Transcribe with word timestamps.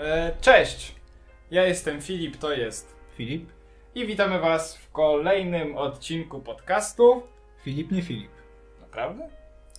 E, 0.00 0.32
cześć! 0.40 0.94
Ja 1.50 1.66
jestem 1.66 2.00
Filip, 2.00 2.36
to 2.36 2.52
jest 2.52 2.96
Filip? 3.14 3.50
i 3.94 4.06
witamy 4.06 4.38
Was 4.38 4.76
w 4.76 4.90
kolejnym 4.92 5.76
odcinku 5.76 6.40
podcastu. 6.40 7.22
Filip, 7.62 7.90
nie 7.90 8.02
Filip. 8.02 8.30
Naprawdę? 8.80 9.28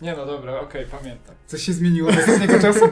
Nie 0.01 0.15
no 0.15 0.25
dobra, 0.25 0.59
okej, 0.59 0.85
pamiętam. 0.85 1.35
Coś 1.45 1.61
się 1.61 1.73
zmieniło 1.73 2.09
od 2.09 2.17
ostatniego 2.17 2.59
czasu? 2.67 2.85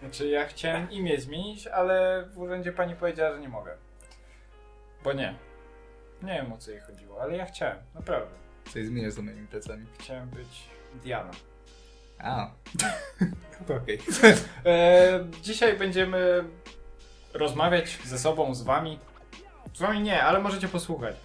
Znaczy 0.00 0.28
ja 0.28 0.46
chciałem 0.46 0.90
imię 0.90 1.20
zmienić, 1.20 1.66
ale 1.66 2.24
w 2.34 2.38
urzędzie 2.38 2.72
pani 2.72 2.96
powiedziała, 2.96 3.34
że 3.34 3.40
nie 3.40 3.48
mogę. 3.48 3.76
Bo 5.04 5.12
nie. 5.12 5.34
Nie 6.22 6.32
wiem 6.42 6.52
o 6.52 6.58
co 6.58 6.70
jej 6.70 6.80
chodziło, 6.80 7.22
ale 7.22 7.36
ja 7.36 7.46
chciałem, 7.46 7.78
naprawdę. 7.94 8.34
Coś 8.72 8.86
zmieniasz 8.86 9.12
za 9.12 9.22
moimi 9.22 9.46
plecami. 9.46 9.86
Chciałem 9.98 10.28
być 10.28 10.68
Diana. 11.02 11.30
A. 12.18 12.50
to 13.66 13.74
okej. 13.74 13.98
E, 14.66 15.24
dzisiaj 15.42 15.78
będziemy 15.78 16.44
rozmawiać 17.34 17.98
ze 18.04 18.18
sobą, 18.18 18.54
z 18.54 18.62
wami. 18.62 18.98
Z 19.74 19.80
wami 19.80 20.00
nie, 20.00 20.22
ale 20.22 20.40
możecie 20.40 20.68
posłuchać. 20.68 21.16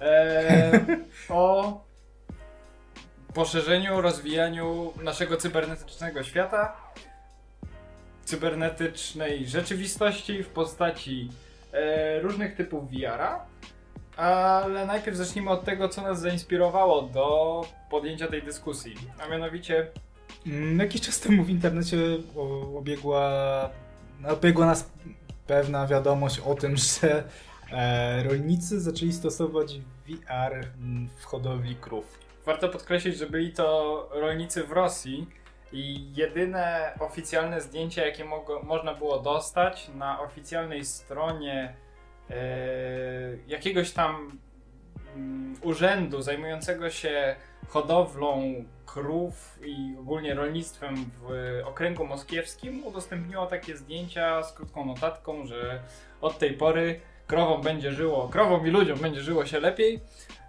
E, 0.00 0.70
o 1.28 1.80
poszerzeniu, 3.34 4.00
rozwijaniu 4.00 4.92
naszego 5.02 5.36
cybernetycznego 5.36 6.22
świata, 6.22 6.76
cybernetycznej 8.24 9.48
rzeczywistości 9.48 10.42
w 10.42 10.48
postaci 10.48 11.30
e, 11.72 12.20
różnych 12.20 12.56
typów 12.56 12.90
VR-a. 12.90 13.46
Ale 14.16 14.86
najpierw 14.86 15.16
zacznijmy 15.16 15.50
od 15.50 15.64
tego, 15.64 15.88
co 15.88 16.02
nas 16.02 16.20
zainspirowało 16.20 17.02
do 17.02 17.60
podjęcia 17.90 18.28
tej 18.28 18.42
dyskusji. 18.42 18.94
A 19.18 19.28
mianowicie 19.28 19.86
Jakiś 20.78 21.00
czas 21.00 21.20
temu 21.20 21.44
w 21.44 21.50
internecie 21.50 21.96
obiegła, 22.76 23.30
obiegła 24.28 24.66
nas 24.66 24.90
pewna 25.46 25.86
wiadomość 25.86 26.40
o 26.40 26.54
tym, 26.54 26.76
że 27.00 27.24
e, 27.72 28.22
rolnicy 28.22 28.80
zaczęli 28.80 29.12
stosować 29.12 29.80
VR 30.06 30.54
mm, 30.54 31.08
w 31.16 31.24
hodowli 31.24 31.76
krów. 31.76 32.18
Warto 32.46 32.68
podkreślić, 32.68 33.16
że 33.16 33.26
byli 33.26 33.52
to 33.52 34.08
rolnicy 34.12 34.64
w 34.64 34.72
Rosji 34.72 35.26
i 35.72 36.14
jedyne 36.14 36.92
oficjalne 37.00 37.60
zdjęcia, 37.60 38.06
jakie 38.06 38.24
mogło, 38.24 38.62
można 38.62 38.94
było 38.94 39.18
dostać 39.18 39.90
na 39.94 40.20
oficjalnej 40.20 40.84
stronie 40.84 41.74
e, 42.30 42.34
jakiegoś 43.46 43.90
tam 43.90 44.38
mm, 45.14 45.54
urzędu 45.62 46.22
zajmującego 46.22 46.90
się 46.90 47.36
hodowlą 47.68 48.64
krów 48.86 49.58
i 49.64 49.94
ogólnie 50.00 50.34
rolnictwem 50.34 50.94
w 50.96 51.30
okręgu 51.64 52.06
moskiewskim 52.06 52.84
udostępniło 52.86 53.46
takie 53.46 53.76
zdjęcia 53.76 54.42
z 54.42 54.52
krótką 54.52 54.84
notatką, 54.86 55.46
że 55.46 55.82
od 56.20 56.38
tej 56.38 56.52
pory 56.52 57.00
krowom 57.26 57.62
będzie 57.62 57.92
żyło, 57.92 58.28
krowom 58.28 58.66
i 58.66 58.70
ludziom 58.70 58.98
będzie 58.98 59.20
żyło 59.22 59.46
się 59.46 59.60
lepiej. 59.60 60.00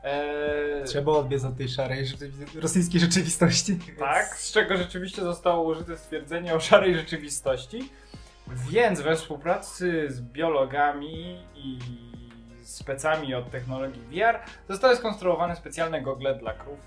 E, 0.04 0.84
Trzeba 0.86 1.12
odbiec 1.12 1.44
od 1.44 1.58
tej 1.58 1.70
szarej 1.70 2.06
rzeczywi- 2.06 2.60
rosyjskiej 2.62 3.00
rzeczywistości. 3.02 3.80
tak, 4.00 4.36
z 4.38 4.52
czego 4.52 4.78
rzeczywiście 4.78 5.22
zostało 5.22 5.64
użyte 5.70 5.98
stwierdzenie 5.98 6.54
o 6.56 6.60
szarej 6.60 6.96
rzeczywistości. 6.96 7.90
Więc 8.70 9.02
we 9.02 9.16
współpracy 9.16 10.06
z 10.12 10.22
biologami 10.22 11.46
i 11.56 11.80
specami 12.64 13.36
od 13.36 13.52
technologii 13.52 14.02
VR 14.12 14.40
zostały 14.70 14.96
skonstruowane 14.96 15.56
specjalne 15.56 16.02
gogle 16.02 16.36
dla 16.36 16.54
krów. 16.54 16.80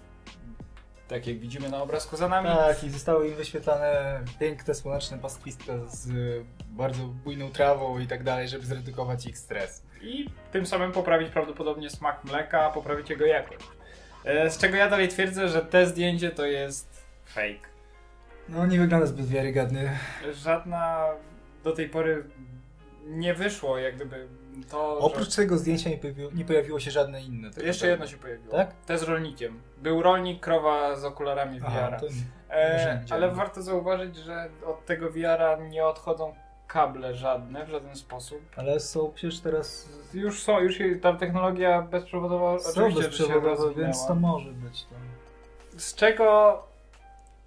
Tak 1.08 1.26
jak 1.26 1.38
widzimy 1.38 1.68
na 1.68 1.82
obrazku 1.82 2.16
za 2.16 2.28
nami. 2.28 2.48
Tak, 2.48 2.84
i 2.84 2.90
zostały 2.90 3.28
im 3.28 3.34
wyświetlane 3.34 4.20
piękne 4.40 4.74
słoneczne 4.74 5.18
pastwiska 5.18 5.72
z 5.86 6.08
bardzo 6.70 7.02
bujną 7.04 7.50
trawą 7.50 7.98
i 7.98 8.06
tak 8.06 8.22
dalej, 8.22 8.48
żeby 8.48 8.66
zredukować 8.66 9.26
ich 9.26 9.38
stres. 9.38 9.82
I 10.02 10.26
tym 10.52 10.66
samym 10.66 10.92
poprawić 10.92 11.28
prawdopodobnie 11.30 11.90
smak 11.90 12.24
mleka, 12.24 12.70
poprawić 12.70 13.10
jego 13.10 13.26
jakość. 13.26 13.66
E, 14.24 14.50
Z 14.50 14.58
czego 14.58 14.76
ja 14.76 14.90
dalej 14.90 15.08
twierdzę, 15.08 15.48
że 15.48 15.60
te 15.62 15.86
zdjęcie 15.86 16.30
to 16.30 16.46
jest 16.46 17.06
fake. 17.24 17.68
No 18.48 18.66
nie 18.66 18.78
wygląda 18.78 19.06
zbyt 19.06 19.26
wiarygodnie. 19.28 19.98
Żadna 20.32 21.06
do 21.64 21.72
tej 21.72 21.88
pory 21.88 22.24
nie 23.06 23.34
wyszło, 23.34 23.78
jak 23.78 23.96
gdyby 23.96 24.28
to. 24.64 24.98
Oprócz 24.98 25.34
tego 25.34 25.58
zdjęcia 25.58 25.90
nie 25.90 25.98
pojawiło, 25.98 26.30
nie 26.34 26.44
pojawiło 26.44 26.80
się 26.80 26.90
żadne 26.90 27.22
inne. 27.22 27.50
że... 27.52 27.62
Jeszcze 27.62 27.86
jedno 27.86 28.06
się 28.06 28.16
pojawiło. 28.16 28.56
Tak? 28.56 28.72
Te 28.86 28.98
z 28.98 29.02
rolnikiem. 29.02 29.60
Był 29.78 30.02
rolnik, 30.02 30.40
krowa 30.40 30.96
z 30.96 31.04
okularami 31.04 31.60
VR-a. 31.60 32.00
E, 32.50 33.04
ale 33.10 33.30
warto 33.30 33.62
zauważyć, 33.62 34.16
że 34.16 34.48
od 34.66 34.86
tego 34.86 35.10
VR-a 35.10 35.56
nie 35.56 35.86
odchodzą 35.86 36.34
kable 36.66 37.14
żadne 37.14 37.66
w 37.66 37.68
żaden 37.68 37.96
sposób. 37.96 38.40
Ale 38.56 38.80
są 38.80 39.12
przecież 39.14 39.40
teraz 39.40 39.88
Już 40.14 40.42
są, 40.42 40.60
już 40.60 40.78
ta 41.02 41.12
technologia 41.14 41.82
bezprzewodowa 41.82 42.58
są 42.58 42.86
oczywiście 42.86 43.24
że 43.24 43.34
rozwinęła. 43.34 43.74
więc 43.74 44.06
to 44.06 44.14
może 44.14 44.50
być 44.50 44.84
tam. 44.84 44.98
Z 45.76 45.94
czego 45.94 46.67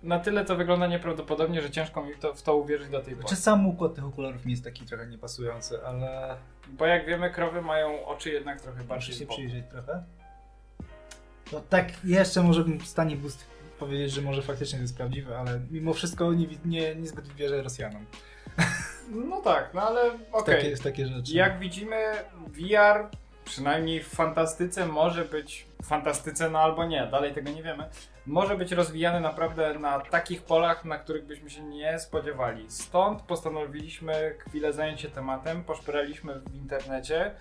na 0.04 0.20
tyle 0.20 0.46
to 0.46 0.56
wygląda 0.56 0.88
nieprawdopodobnie, 0.88 1.62
że 1.62 1.72
ciężko 1.72 2.04
mi 2.06 2.16
to, 2.16 2.34
w 2.34 2.42
to 2.42 2.56
uwierzyć 2.56 2.90
do 2.90 3.02
tej 3.02 3.16
pory. 3.16 3.28
Czy 3.28 3.36
sam 3.36 3.68
układ 3.68 3.96
tych 3.96 4.06
okularów 4.06 4.46
nie 4.46 4.52
jest 4.52 4.64
taki 4.64 4.86
trochę 4.86 5.08
niepasujący, 5.08 5.86
ale 5.86 6.36
Bo 6.68 6.86
jak 6.86 7.06
wiemy, 7.06 7.30
krowy 7.32 7.62
mają 7.62 8.06
oczy 8.06 8.30
jednak 8.32 8.62
trochę 8.62 8.78
muszę 8.78 8.88
bardziej 8.90 9.16
się 9.16 9.26
w 9.26 9.28
bok. 9.28 9.38
przyjrzeć 9.38 9.66
trochę. 9.72 10.04
To 11.52 11.62
tak 11.70 11.86
jeszcze 12.04 12.44
może 12.44 12.64
bym 12.64 12.80
w 12.80 12.88
stanie 12.88 13.16
boost 13.16 13.46
powiedzieć, 13.80 14.12
że 14.12 14.22
może 14.22 14.42
faktycznie 14.42 14.78
to 14.80 14.82
jest 14.84 14.98
prawdziwe, 14.98 15.38
ale 15.38 15.60
mimo 15.72 15.94
wszystko 15.94 16.34
nie, 16.34 16.48
nie, 16.66 16.96
niezbyt 16.96 17.28
wierzę 17.28 17.62
Rosjanom. 17.64 18.06
No 19.14 19.42
tak, 19.42 19.74
no 19.74 19.82
ale 19.82 20.06
okej. 20.32 20.56
Takie, 20.56 20.70
jest 20.70 20.84
takie 20.84 21.08
rzeczy. 21.08 21.34
Jak 21.34 21.60
widzimy, 21.60 21.96
VR 22.48 23.10
przynajmniej 23.46 24.04
w 24.04 24.08
fantastyce 24.08 24.86
może 24.86 25.26
być, 25.26 25.68
fantastyce 25.84 26.50
no 26.50 26.60
albo 26.60 26.86
nie, 26.86 27.08
dalej 27.08 27.34
tego 27.34 27.52
nie 27.52 27.64
wiemy, 27.64 27.90
może 28.26 28.58
być 28.58 28.72
rozwijany 28.72 29.20
naprawdę 29.20 29.80
na 29.80 30.00
takich 30.00 30.44
polach, 30.44 30.86
na 30.86 30.98
których 30.98 31.26
byśmy 31.26 31.50
się 31.50 31.64
nie 31.64 32.00
spodziewali. 32.00 32.66
Stąd 32.72 33.22
postanowiliśmy 33.22 34.36
chwilę 34.40 34.74
zająć 34.74 35.02
się 35.02 35.10
tematem, 35.10 35.64
poszperaliśmy 35.64 36.40
w 36.40 36.56
internecie 36.56 37.32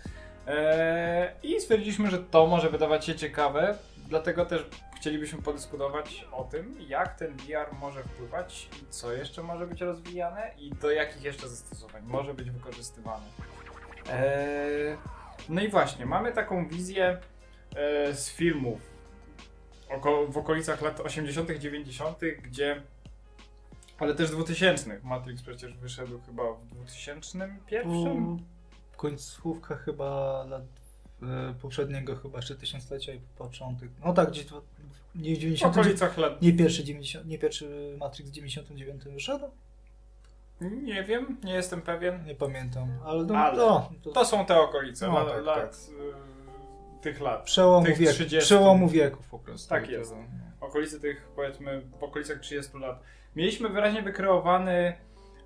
e, 0.47 1.33
i 1.43 1.61
stwierdziliśmy, 1.61 2.11
że 2.11 2.19
to 2.19 2.47
może 2.47 2.71
wydawać 2.71 3.05
się 3.05 3.15
ciekawe, 3.15 3.79
dlatego 4.09 4.47
też 4.47 4.67
chcielibyśmy 4.97 5.43
podyskutować 5.43 6.27
o 6.33 6.45
tym, 6.45 6.77
jak 6.89 7.19
ten 7.19 7.37
VR 7.37 7.75
może 7.81 8.03
wpływać 8.03 8.69
i 8.83 8.87
co 8.91 9.13
jeszcze 9.13 9.43
może 9.43 9.67
być 9.67 9.81
rozwijane 9.81 10.51
i 10.59 10.71
do 10.71 10.91
jakich 10.91 11.23
jeszcze 11.23 11.49
zastosowań 11.49 12.03
może 12.07 12.35
być 12.35 12.51
wykorzystywany. 12.51 13.25
Eee, 14.11 14.97
no 15.49 15.61
i 15.61 15.69
właśnie, 15.69 16.07
mamy 16.07 16.33
taką 16.33 16.69
wizję 16.69 17.19
z 18.15 18.31
filmów 18.31 18.81
oko, 19.91 20.27
w 20.27 20.39
okolicach 20.39 20.83
lat 20.83 21.01
80., 21.01 21.51
90., 21.59 22.19
gdzie. 22.43 22.83
Ale 23.99 24.15
też 24.15 24.31
2000. 24.31 25.01
Matrix 25.03 25.43
przecież 25.43 25.75
wyszedł 25.75 26.21
chyba 26.27 26.43
w 26.53 26.67
2001. 26.67 28.39
Po 28.93 28.99
końcówka 28.99 29.77
chyba 29.77 30.45
lat 30.49 30.63
e, 31.23 31.55
poprzedniego 31.63 32.17
chyba 32.17 32.39
jeszcze 32.39 32.55
tysiąclecia 32.57 33.13
i 33.15 33.21
początek. 33.39 33.89
No 34.05 34.13
tak, 34.13 34.31
gdzieś 34.31 34.45
dwa- 34.45 34.61
nie 35.15 35.35
w 35.35 35.39
W 35.39 35.41
90. 35.41 35.77
okolicach 35.77 36.19
lat. 36.19 36.43
Nie 36.43 36.53
pierwszy, 36.53 36.85
90, 36.85 37.27
nie 37.27 37.39
pierwszy 37.39 37.97
Matrix 37.99 38.31
w 38.31 38.33
99 38.33 39.05
wyszedł? 39.05 39.51
Nie 40.61 41.05
wiem, 41.05 41.37
nie 41.45 41.53
jestem 41.55 41.83
pewien. 41.83 42.25
Nie 42.25 42.35
pamiętam, 42.35 42.89
ale 43.05 43.25
no, 43.25 43.35
Ale 43.39 43.57
no 43.59 43.91
to, 44.03 44.11
To 44.11 44.25
są 44.25 44.47
te 44.47 44.61
okolice 44.61 45.07
No, 45.09 45.13
la- 45.19 45.31
tak, 45.35 45.45
lat 45.45 45.89
y, 46.40 46.40
tych 47.03 47.21
lat. 47.21 47.43
przełomu, 47.45 47.87
tych 47.87 47.97
wieku, 47.99 48.13
30. 48.15 48.39
przełomu 48.47 48.89
wieków 48.89 49.29
po 49.29 49.39
prostu. 49.39 49.69
Tak 49.69 49.85
To- 49.85 49.91
jest. 49.91 50.15
okolicy 50.61 51.01
tych, 51.01 51.29
powiedzmy, 51.37 51.81
w 52.01 52.03
okolicach 52.05 52.39
30 52.41 52.79
lat. 52.79 53.01
Mieliśmy 53.37 53.69
wyraźnie 53.69 54.03
wykreowany. 54.03 54.73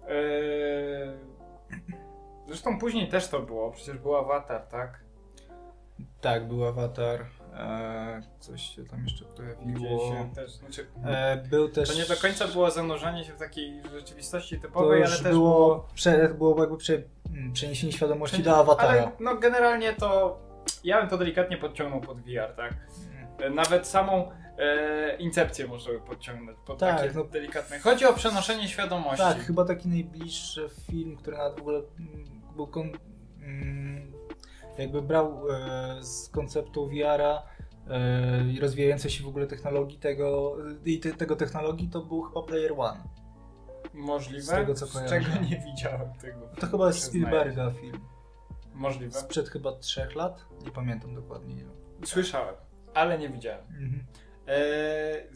e, 0.09 1.35
Zresztą 2.47 2.79
później 2.79 3.09
też 3.09 3.29
to 3.29 3.41
było, 3.41 3.71
przecież 3.71 3.99
był 3.99 4.17
awatar, 4.17 4.67
tak? 4.67 5.01
Tak, 6.21 6.49
był 6.49 6.65
awatar. 6.65 7.27
E, 7.55 8.23
coś 8.41 8.63
się 8.63 8.85
tam 8.85 9.03
jeszcze 9.03 9.25
pojawiło. 9.25 9.99
się 10.15 10.31
też. 10.35 10.53
Znaczy, 10.53 10.87
E, 11.07 11.37
był 11.51 11.69
też. 11.69 11.89
to 11.89 11.95
nie 11.95 12.05
do 12.05 12.17
końca 12.17 12.49
było 12.49 12.71
zanurzanie 12.71 13.25
się 13.25 13.33
w 13.33 13.39
takiej 13.39 13.83
rzeczywistości 13.93 14.57
To 14.57 14.63
typowej, 14.63 15.03
ale 15.05 15.13
też 15.13 15.23
było, 15.23 15.51
było. 15.51 15.89
Prze, 15.95 16.29
było 16.29 16.61
jakby 16.61 16.77
prze, 16.77 17.03
mm, 17.35 17.53
przeniesienie 17.53 17.93
świadomości 17.93 18.37
Przenie- 18.37 18.45
do 18.45 18.57
awatara. 18.57 18.89
Ale 18.91 19.11
no 19.21 19.37
generalnie 19.37 19.93
to. 19.93 20.41
Ja 20.85 21.01
bym 21.01 21.11
to 21.11 21.19
delikatnie 21.19 21.57
podciągnął 21.57 22.01
pod 22.01 22.21
VR, 22.21 22.55
tak? 22.57 22.75
E, 23.41 23.51
Nawet 23.51 23.87
samą 23.87 24.31
e, 24.59 25.17
incepcję 25.17 25.67
można 25.67 25.93
by 25.93 26.01
podciągnąć 26.01 26.59
pod 26.67 26.79
Tak, 26.79 27.01
takie 27.01 27.15
no. 27.15 27.25
delikatne. 27.25 27.79
Chodzi 27.79 28.07
o 28.07 28.13
przenoszenie 28.13 28.69
świadomości. 28.69 29.25
Tak, 29.25 29.39
chyba 29.39 29.65
taki 29.65 29.89
najbliższy 29.89 30.69
film, 30.91 31.17
który 31.17 31.37
nawet 31.37 31.55
w 31.59 31.61
ogóle 31.61 31.79
mm, 31.79 32.25
był 32.57 32.67
kon, 32.67 32.91
mm, 33.43 34.13
jakby 34.79 35.03
brał 35.03 35.43
e, 35.51 36.03
z 36.03 36.29
konceptu 36.29 36.87
VR-a 36.89 37.43
e, 37.91 38.45
i 38.53 38.61
rozwijającej 38.61 39.11
się 39.11 39.25
w 39.25 39.29
ogóle 39.29 39.47
technologii 39.47 39.99
tego, 39.99 40.57
i 40.85 41.01
te, 41.01 41.13
tego 41.13 41.37
technologii, 41.37 41.89
to 41.89 42.01
był 42.01 42.23
chyba 42.23 42.43
Player 42.43 42.73
One. 42.77 43.01
Możliwe. 43.95 44.43
Z 44.43 44.49
tego, 44.49 44.75
co 44.75 44.87
z 44.87 44.93
kojarzę. 44.93 45.21
czego 45.21 45.43
nie 45.51 45.57
widziałem 45.67 46.13
tego. 46.21 46.41
To 46.61 46.67
chyba 46.67 46.87
jest 46.87 47.03
Spielberga 47.03 47.71
film. 47.71 48.01
Możliwe. 48.75 49.13
Sprzed 49.13 49.49
chyba 49.49 49.73
trzech 49.73 50.15
lat? 50.15 50.45
Nie 50.65 50.71
pamiętam 50.71 51.15
dokładnie. 51.15 51.55
Słyszałem, 52.05 52.55
ale 52.95 53.19
nie 53.19 53.29
widziałem. 53.29 53.65
Mhm. 53.67 54.05
E, 54.47 54.57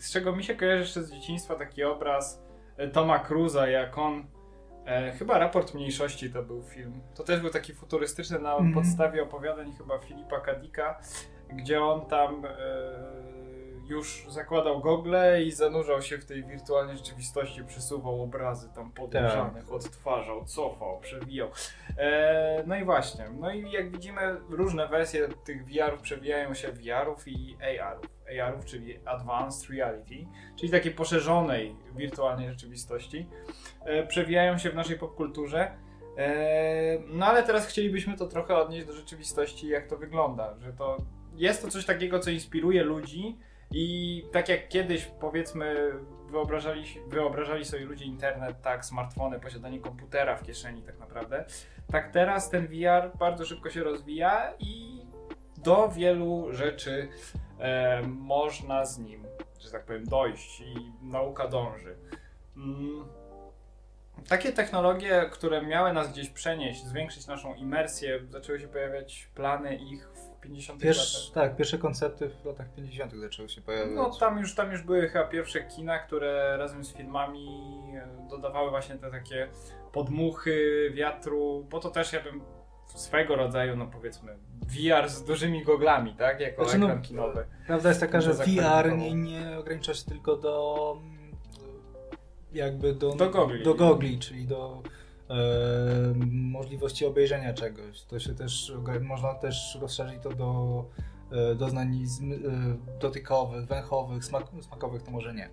z 0.00 0.12
czego 0.12 0.36
mi 0.36 0.44
się 0.44 0.54
kojarzy 0.54 0.80
jeszcze 0.82 1.02
z 1.02 1.12
dzieciństwa 1.12 1.54
taki 1.54 1.84
obraz 1.84 2.42
e, 2.76 2.88
Toma 2.88 3.18
Cruza, 3.18 3.68
jak 3.68 3.98
on. 3.98 4.26
E, 4.86 5.12
chyba 5.12 5.38
raport 5.38 5.74
mniejszości 5.74 6.30
to 6.32 6.42
był 6.42 6.62
film. 6.62 7.00
To 7.14 7.22
też 7.24 7.40
był 7.40 7.50
taki 7.50 7.74
futurystyczny 7.74 8.38
na 8.38 8.52
Mhm. 8.52 8.74
podstawie 8.74 9.22
opowiadań 9.22 9.72
chyba 9.72 9.98
Filipa 9.98 10.40
Kadika, 10.40 11.00
gdzie 11.52 11.82
on 11.82 12.06
tam 12.06 12.44
e, 12.44 12.48
już 13.88 14.26
zakładał 14.28 14.80
gogle 14.80 15.42
i 15.42 15.52
zanurzał 15.52 16.02
się 16.02 16.18
w 16.18 16.24
tej 16.24 16.44
wirtualnej 16.44 16.96
rzeczywistości, 16.96 17.64
przesuwał 17.64 18.22
obrazy 18.22 18.68
tam 18.74 18.92
podłużanych, 18.92 19.72
odtwarzał, 19.72 20.44
cofał, 20.44 21.00
przewijał. 21.00 21.48
E, 21.98 22.62
no 22.66 22.76
i 22.76 22.84
właśnie, 22.84 23.24
no 23.40 23.52
i 23.52 23.70
jak 23.70 23.90
widzimy 23.90 24.20
różne 24.50 24.88
wersje 24.88 25.28
tych 25.44 25.64
VR-ów 25.64 26.00
przewijają 26.00 26.54
się 26.54 26.72
VR-ów 26.72 27.28
i 27.28 27.56
AR-ów. 27.62 28.18
AR-ów, 28.28 28.64
czyli 28.64 28.98
Advanced 29.04 29.70
Reality, 29.70 30.26
czyli 30.56 30.72
takiej 30.72 30.92
poszerzonej 30.92 31.76
wirtualnej 31.96 32.48
rzeczywistości, 32.48 33.26
e, 33.84 34.06
przewijają 34.06 34.58
się 34.58 34.70
w 34.70 34.74
naszej 34.74 34.98
popkulturze. 34.98 35.70
E, 36.18 36.98
no 37.06 37.26
ale 37.26 37.42
teraz 37.42 37.66
chcielibyśmy 37.66 38.16
to 38.16 38.26
trochę 38.26 38.56
odnieść 38.56 38.86
do 38.86 38.92
rzeczywistości, 38.92 39.68
jak 39.68 39.86
to 39.86 39.96
wygląda, 39.96 40.54
że 40.58 40.72
to 40.72 40.96
jest 41.34 41.62
to 41.62 41.68
coś 41.68 41.86
takiego, 41.86 42.18
co 42.18 42.30
inspiruje 42.30 42.84
ludzi 42.84 43.38
i 43.70 44.24
tak 44.32 44.48
jak 44.48 44.68
kiedyś 44.68 45.04
powiedzmy 45.04 45.92
wyobrażali, 46.30 46.84
wyobrażali 47.06 47.64
sobie 47.64 47.84
ludzie 47.84 48.04
internet, 48.04 48.62
tak, 48.62 48.84
smartfony, 48.84 49.40
posiadanie 49.40 49.80
komputera 49.80 50.36
w 50.36 50.42
kieszeni 50.42 50.82
tak 50.82 50.98
naprawdę, 50.98 51.44
tak 51.92 52.12
teraz 52.12 52.50
ten 52.50 52.66
VR 52.66 53.18
bardzo 53.18 53.44
szybko 53.44 53.70
się 53.70 53.84
rozwija 53.84 54.52
i 54.58 55.02
do 55.56 55.88
wielu 55.88 56.46
rzeczy 56.50 57.08
e, 57.58 58.02
można 58.02 58.84
z 58.84 58.98
nim, 58.98 59.26
że 59.60 59.70
tak 59.70 59.84
powiem, 59.84 60.04
dojść 60.04 60.60
i 60.60 60.92
nauka 61.02 61.48
dąży. 61.48 61.96
Mm. 62.56 63.04
Takie 64.28 64.52
technologie, 64.52 65.30
które 65.32 65.62
miały 65.62 65.92
nas 65.92 66.12
gdzieś 66.12 66.30
przenieść, 66.30 66.84
zwiększyć 66.84 67.26
naszą 67.26 67.54
imersję, 67.54 68.20
zaczęły 68.30 68.60
się 68.60 68.68
pojawiać 68.68 69.30
plany 69.34 69.76
ich 69.76 70.08
w 70.08 70.27
50 70.40 70.82
Pierwsz, 70.82 71.28
latach. 71.28 71.48
tak, 71.50 71.56
pierwsze 71.56 71.78
koncepty 71.78 72.28
w 72.28 72.44
latach 72.44 72.74
50. 72.74 73.12
zaczęły 73.12 73.48
się 73.48 73.60
pojawiać. 73.60 73.94
No 73.94 74.10
tam 74.20 74.38
już, 74.38 74.54
tam 74.54 74.72
już 74.72 74.82
były 74.82 75.08
chyba 75.08 75.24
pierwsze 75.24 75.64
kina, 75.64 75.98
które 75.98 76.56
razem 76.56 76.84
z 76.84 76.92
filmami 76.92 77.48
e, 77.94 78.28
dodawały 78.30 78.70
właśnie 78.70 78.94
te 78.96 79.10
takie 79.10 79.48
podmuchy 79.92 80.90
wiatru, 80.94 81.66
bo 81.70 81.80
to 81.80 81.90
też 81.90 82.12
ja 82.12 82.22
bym 82.22 82.40
swego 82.86 83.36
rodzaju, 83.36 83.76
no 83.76 83.86
powiedzmy, 83.86 84.36
VR 84.62 85.08
z 85.08 85.24
dużymi 85.24 85.64
goglami, 85.64 86.14
tak? 86.14 86.40
Jako 86.40 86.64
Znaczy, 86.64 86.78
no, 86.78 86.86
ekran 86.86 87.02
kinowy. 87.02 87.44
Prawda 87.66 87.88
jest 87.88 88.00
taka, 88.00 88.20
że. 88.20 88.32
VR 88.34 88.96
nie, 88.96 89.14
nie 89.14 89.58
ogranicza 89.58 89.94
się 89.94 90.04
tylko 90.04 90.36
do 90.36 90.96
mm, 91.02 91.36
jakby 92.52 92.94
do, 92.94 93.12
Do 93.14 93.30
gogli. 93.30 93.62
do 93.64 93.74
gogli 93.74 94.18
czyli 94.18 94.46
do 94.46 94.82
możliwości 96.30 97.06
obejrzenia 97.06 97.54
czegoś. 97.54 98.02
To 98.02 98.20
się 98.20 98.34
też 98.34 98.72
można 99.00 99.34
też 99.34 99.78
rozszerzyć 99.80 100.22
to 100.22 100.30
do 100.32 100.84
e, 101.32 101.54
doznań 101.54 101.94
e, 101.96 102.98
dotykowych, 103.00 103.66
węchowych, 103.66 104.24
smak, 104.24 104.44
smakowych 104.60 105.02
to 105.02 105.10
może 105.10 105.34
nie. 105.34 105.50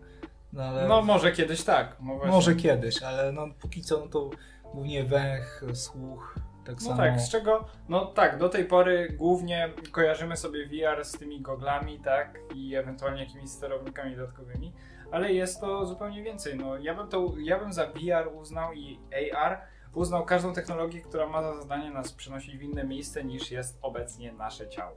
No, 0.53 0.63
ale 0.63 0.87
No 0.87 1.01
może 1.01 1.31
kiedyś 1.31 1.63
tak. 1.63 1.97
No, 2.01 2.19
może 2.25 2.55
kiedyś, 2.55 3.03
ale 3.03 3.31
no 3.31 3.47
póki 3.59 3.81
co 3.81 3.99
no 3.99 4.07
to 4.07 4.29
głównie 4.73 5.03
węch, 5.03 5.63
słuch, 5.73 6.35
tak 6.65 6.75
No 6.75 6.81
samo. 6.81 6.97
tak, 6.97 7.21
z 7.21 7.29
czego, 7.29 7.65
no 7.89 8.05
tak, 8.05 8.37
do 8.37 8.49
tej 8.49 8.65
pory 8.65 9.15
głównie 9.17 9.69
kojarzymy 9.91 10.37
sobie 10.37 10.67
VR 10.67 11.05
z 11.05 11.11
tymi 11.11 11.41
goglami, 11.41 11.99
tak, 11.99 12.39
i 12.55 12.75
ewentualnie 12.75 13.23
jakimiś 13.23 13.49
sterownikami 13.49 14.15
dodatkowymi, 14.15 14.73
ale 15.11 15.33
jest 15.33 15.61
to 15.61 15.85
zupełnie 15.85 16.23
więcej, 16.23 16.57
no 16.57 16.77
ja 16.77 16.95
bym 16.95 17.07
to, 17.07 17.33
ja 17.39 17.59
bym 17.59 17.73
za 17.73 17.85
VR 17.85 18.35
uznał 18.35 18.73
i 18.73 18.99
AR 19.33 19.61
uznał 19.93 20.25
każdą 20.25 20.53
technologię, 20.53 21.01
która 21.01 21.27
ma 21.27 21.41
za 21.41 21.61
zadanie 21.61 21.91
nas 21.91 22.13
przenosić 22.13 22.57
w 22.57 22.61
inne 22.61 22.83
miejsce 22.83 23.23
niż 23.23 23.51
jest 23.51 23.79
obecnie 23.81 24.33
nasze 24.33 24.69
ciało. 24.69 24.95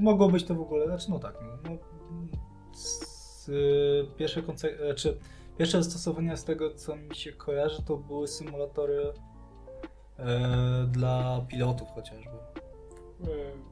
No, 0.00 0.28
być 0.28 0.44
to 0.44 0.54
w 0.54 0.60
ogóle, 0.60 0.86
znaczy 0.86 1.10
no 1.10 1.18
tak, 1.18 1.34
no, 1.42 1.70
no, 1.70 1.78
z, 2.72 3.48
y, 3.48 4.06
pierwsze, 4.16 4.42
konce- 4.42 4.86
znaczy, 4.86 5.18
pierwsze 5.58 5.82
zastosowania 5.82 6.36
z 6.36 6.44
tego, 6.44 6.74
co 6.74 6.96
mi 6.96 7.14
się 7.14 7.32
kojarzy, 7.32 7.82
to 7.82 7.96
były 7.96 8.28
symulatory 8.28 9.12
e, 10.18 10.86
dla 10.90 11.44
pilotów 11.48 11.88
chociażby. 11.88 12.30
Yy, 13.20 13.69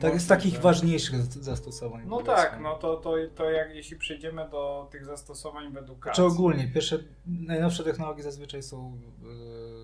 Tak, 0.00 0.20
z 0.20 0.26
takich 0.26 0.60
ważniejszych 0.60 1.22
zastosowań. 1.22 2.02
No 2.06 2.10
powiedzmy. 2.16 2.34
tak, 2.34 2.60
no 2.60 2.74
to, 2.74 2.96
to, 2.96 3.14
to 3.34 3.50
jak 3.50 3.74
jeśli 3.74 3.96
przejdziemy 3.96 4.48
do 4.48 4.88
tych 4.90 5.04
zastosowań 5.04 5.72
w 5.72 5.76
edukacji. 5.76 6.16
Czy 6.16 6.24
ogólnie, 6.26 6.68
pierwsze, 6.74 6.98
najnowsze 7.26 7.84
technologie 7.84 8.22
zazwyczaj 8.22 8.62
są 8.62 8.98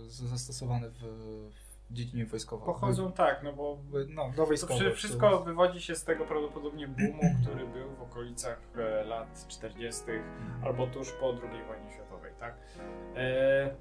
z- 0.07 0.23
zastosowane 0.23 0.91
w, 0.91 0.99
w 1.91 1.93
dziedzinie 1.95 2.27
wojskowej. 2.27 2.67
Pochodzą 2.67 3.13
tak, 3.13 3.43
no 3.43 3.53
bo 3.53 3.77
W, 3.77 4.07
no, 4.09 4.31
do 4.31 4.37
To 4.37 4.47
wojskowych. 4.47 4.77
wszy- 4.83 4.93
wszystko 4.95 5.41
wywodzi 5.41 5.81
się 5.81 5.95
z 5.95 6.05
tego 6.05 6.25
prawdopodobnie 6.25 6.89
boomu, 6.89 7.23
który 7.43 7.67
był 7.67 7.91
w 7.99 8.03
okolicach 8.03 8.61
e, 8.77 9.05
lat 9.05 9.47
40. 9.49 10.03
albo 10.65 10.87
tuż 10.87 11.13
po 11.13 11.29
II 11.31 11.63
wojnie 11.69 11.91
światowej, 11.95 12.33
tak? 12.41 12.55
E, 13.17 13.75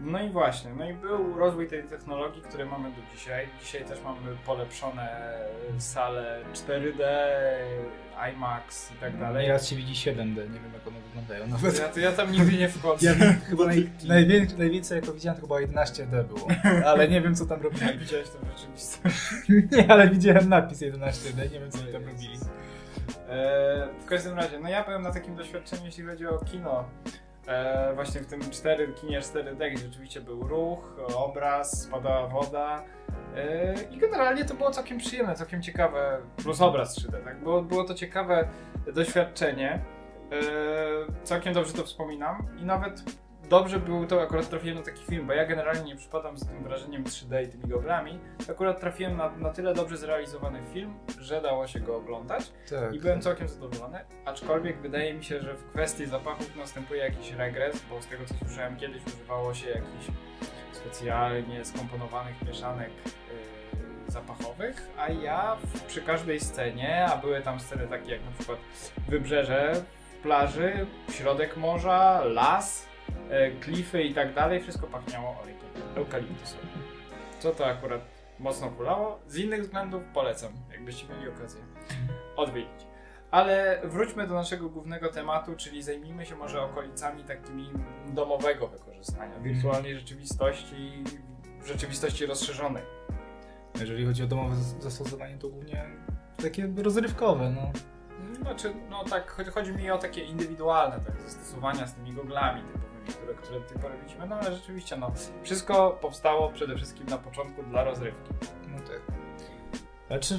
no 0.00 0.22
i 0.22 0.30
właśnie, 0.30 0.70
no 0.78 0.90
i 0.90 0.94
był 0.94 1.38
rozwój 1.38 1.68
tej 1.68 1.82
technologii, 1.82 2.42
które 2.42 2.64
mamy 2.64 2.90
do 2.90 2.96
dzisiaj. 3.14 3.46
Dzisiaj 3.60 3.84
też 3.84 4.02
mamy 4.04 4.36
polepszone 4.46 5.38
sale 5.78 6.40
4D, 6.54 7.02
IMAX 8.32 8.92
i 8.92 8.94
tak 8.94 9.18
dalej. 9.18 9.46
Nieraz 9.46 9.68
się 9.68 9.76
widzi 9.76 10.10
7D, 10.10 10.36
nie 10.36 10.60
wiem 10.60 10.72
jak 10.74 10.88
one 10.88 11.00
wyglądają 11.00 11.46
nawet. 11.46 11.78
Ja, 11.78 11.88
to 11.88 12.00
ja 12.00 12.12
tam 12.12 12.32
nigdy 12.32 12.52
nie 12.52 12.68
wchodzę. 12.68 13.06
Ja 13.06 13.14
chyba 13.48 13.66
naj, 13.66 13.90
najwięcej, 14.08 14.58
najwięcej 14.58 15.00
jako 15.00 15.12
widziałem 15.12 15.40
to 15.40 15.46
chyba 15.46 15.56
11D 15.56 16.24
było, 16.24 16.48
ale 16.84 17.08
nie 17.08 17.20
wiem 17.20 17.34
co 17.34 17.46
tam 17.46 17.62
robili. 17.62 17.98
Widziałeś 17.98 18.28
to 18.28 18.38
w 18.38 18.58
rzeczywistości. 18.58 19.52
Nie, 19.76 19.92
ale 19.92 20.08
widziałem 20.08 20.48
napis 20.48 20.78
11D, 20.78 21.52
nie 21.52 21.60
wiem 21.60 21.70
co 21.70 21.78
oni 21.78 21.92
tam 21.92 22.04
robili. 22.04 22.38
E, 23.28 23.88
w 24.00 24.04
każdym 24.04 24.36
razie, 24.36 24.60
no 24.60 24.68
ja 24.68 24.84
byłem 24.84 25.02
na 25.02 25.12
takim 25.12 25.36
doświadczeniu, 25.36 25.86
jeśli 25.86 26.04
chodzi 26.04 26.26
o 26.26 26.38
kino. 26.38 26.84
E, 27.48 27.92
właśnie 27.94 28.20
w 28.20 28.26
tym 28.26 28.40
4, 28.50 28.92
kinie 28.92 29.20
4D, 29.20 29.70
gdzie 29.70 29.84
rzeczywiście 29.84 30.20
był 30.20 30.48
ruch, 30.48 30.96
obraz, 31.16 31.82
spadała 31.82 32.28
woda. 32.28 32.84
E, 33.36 33.74
I 33.90 33.96
generalnie 33.98 34.44
to 34.44 34.54
było 34.54 34.70
całkiem 34.70 34.98
przyjemne, 34.98 35.34
całkiem 35.34 35.62
ciekawe, 35.62 36.18
plus 36.36 36.60
obraz 36.60 36.98
3D, 36.98 37.24
tak? 37.24 37.42
Było, 37.42 37.62
było 37.62 37.84
to 37.84 37.94
ciekawe 37.94 38.48
doświadczenie. 38.94 39.80
E, 40.32 41.24
całkiem 41.24 41.54
dobrze 41.54 41.72
to 41.72 41.84
wspominam 41.84 42.46
i 42.60 42.64
nawet 42.64 43.02
dobrze 43.48 43.78
był 43.78 44.06
to, 44.06 44.22
akurat 44.22 44.48
trafiłem 44.48 44.78
na 44.78 44.84
taki 44.84 45.04
film, 45.04 45.26
bo 45.26 45.32
ja 45.32 45.46
generalnie 45.46 45.82
nie 45.82 45.96
przypadam 45.96 46.38
z 46.38 46.46
tym 46.46 46.64
wrażeniem 46.64 47.04
3D 47.04 47.44
i 47.44 47.48
tymi 47.48 47.64
goglami. 47.64 48.18
Akurat 48.50 48.80
trafiłem 48.80 49.16
na, 49.16 49.30
na 49.36 49.50
tyle 49.50 49.74
dobrze 49.74 49.96
zrealizowany 49.96 50.62
film, 50.72 50.94
że 51.20 51.40
dało 51.40 51.66
się 51.66 51.80
go 51.80 51.96
oglądać. 51.96 52.52
Tak. 52.70 52.94
I 52.94 53.00
byłem 53.00 53.22
całkiem 53.22 53.48
zadowolony, 53.48 53.98
aczkolwiek 54.24 54.80
wydaje 54.80 55.14
mi 55.14 55.24
się, 55.24 55.40
że 55.40 55.54
w 55.54 55.64
kwestii 55.64 56.06
zapachów 56.06 56.56
następuje 56.56 57.00
jakiś 57.00 57.32
regres, 57.32 57.82
bo 57.90 58.02
z 58.02 58.06
tego 58.06 58.24
co 58.24 58.34
słyszałem 58.34 58.76
kiedyś 58.76 59.02
używało 59.06 59.54
się 59.54 59.68
jakichś 59.68 60.06
specjalnie 60.72 61.64
skomponowanych 61.64 62.42
mieszanek 62.42 62.90
yy, 63.04 64.10
zapachowych, 64.12 64.88
a 64.98 65.08
ja 65.08 65.56
w, 65.56 65.82
przy 65.82 66.02
każdej 66.02 66.40
scenie, 66.40 67.06
a 67.06 67.16
były 67.16 67.42
tam 67.42 67.60
sceny 67.60 67.86
takie 67.86 68.12
jak 68.12 68.24
na 68.24 68.30
przykład 68.30 68.58
wybrzeże 69.08 69.72
plaży, 70.22 70.86
środek 71.10 71.56
morza, 71.56 72.24
las, 72.24 72.87
klify 73.60 74.02
i 74.02 74.14
tak 74.14 74.34
dalej, 74.34 74.60
wszystko 74.60 74.86
pachniało 74.86 75.36
olejkiem 75.42 75.68
eukaliptusowym. 75.94 76.68
Co 77.38 77.50
to 77.50 77.66
akurat 77.66 78.00
mocno 78.38 78.70
kulało. 78.70 79.20
Z 79.26 79.36
innych 79.36 79.62
względów 79.62 80.02
polecam, 80.14 80.52
jakbyście 80.72 81.08
mieli 81.08 81.28
okazję 81.28 81.60
odwiedzić. 82.36 82.86
Ale 83.30 83.80
wróćmy 83.84 84.26
do 84.26 84.34
naszego 84.34 84.68
głównego 84.68 85.08
tematu, 85.08 85.56
czyli 85.56 85.82
zajmijmy 85.82 86.26
się 86.26 86.36
może 86.36 86.62
okolicami 86.62 87.24
takimi 87.24 87.70
domowego 88.06 88.68
wykorzystania, 88.68 89.40
wirtualnej 89.40 89.96
rzeczywistości, 89.96 91.04
w 91.62 91.66
rzeczywistości 91.66 92.26
rozszerzonej. 92.26 92.82
Jeżeli 93.80 94.06
chodzi 94.06 94.24
o 94.24 94.26
domowe 94.26 94.56
zastosowanie, 94.56 95.38
to 95.38 95.48
głównie 95.48 95.84
takie 96.42 96.68
rozrywkowe, 96.82 97.50
no. 97.50 97.72
Znaczy, 98.42 98.74
no 98.90 99.04
tak, 99.04 99.50
chodzi, 99.54 99.72
mi 99.72 99.90
o 99.90 99.98
takie 99.98 100.24
indywidualne 100.24 101.00
tak, 101.00 101.20
zastosowania 101.20 101.86
z 101.86 101.94
tymi 101.94 102.12
goglami 102.12 102.62
typowymi, 102.62 102.87
które, 103.08 103.34
które 103.34 103.60
do 103.60 103.66
tej 103.66 103.78
pory 103.78 103.94
widzimy, 104.06 104.26
no 104.26 104.36
ale 104.36 104.52
rzeczywiście, 104.56 104.96
no, 104.96 105.12
wszystko 105.42 105.98
powstało 106.00 106.48
przede 106.48 106.76
wszystkim 106.76 107.06
na 107.06 107.18
początku 107.18 107.62
dla 107.62 107.84
rozrywki. 107.84 108.30
No 108.68 108.78
tak. 108.78 109.00
Znaczy, 110.06 110.34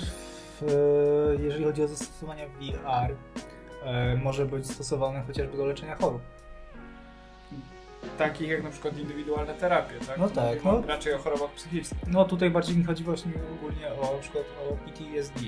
e, 0.61 1.41
jeżeli 1.43 1.63
chodzi 1.65 1.83
o 1.83 1.87
zastosowania 1.87 2.45
VR, 2.47 3.15
może 4.23 4.45
być 4.45 4.71
stosowane 4.71 5.23
chociażby 5.27 5.57
do 5.57 5.65
leczenia 5.65 5.95
chorób. 5.95 6.21
takich 8.17 8.49
jak 8.49 8.63
na 8.63 8.69
przykład 8.69 8.97
indywidualne 8.97 9.53
terapie, 9.53 9.95
tak? 10.07 10.17
No 10.17 10.29
tak, 10.29 10.63
no. 10.63 10.81
Raczej 10.87 11.13
o 11.13 11.17
chorobach 11.19 11.51
psychicznych. 11.51 12.01
No 12.07 12.25
tutaj 12.25 12.49
bardziej 12.49 12.77
mi 12.77 12.83
chodzi 12.83 13.03
właśnie 13.03 13.31
ogólnie 13.53 13.87
o 13.93 14.13
na 14.15 14.19
przykład 14.21 14.43
o 14.69 14.73
PTSD, 14.85 15.39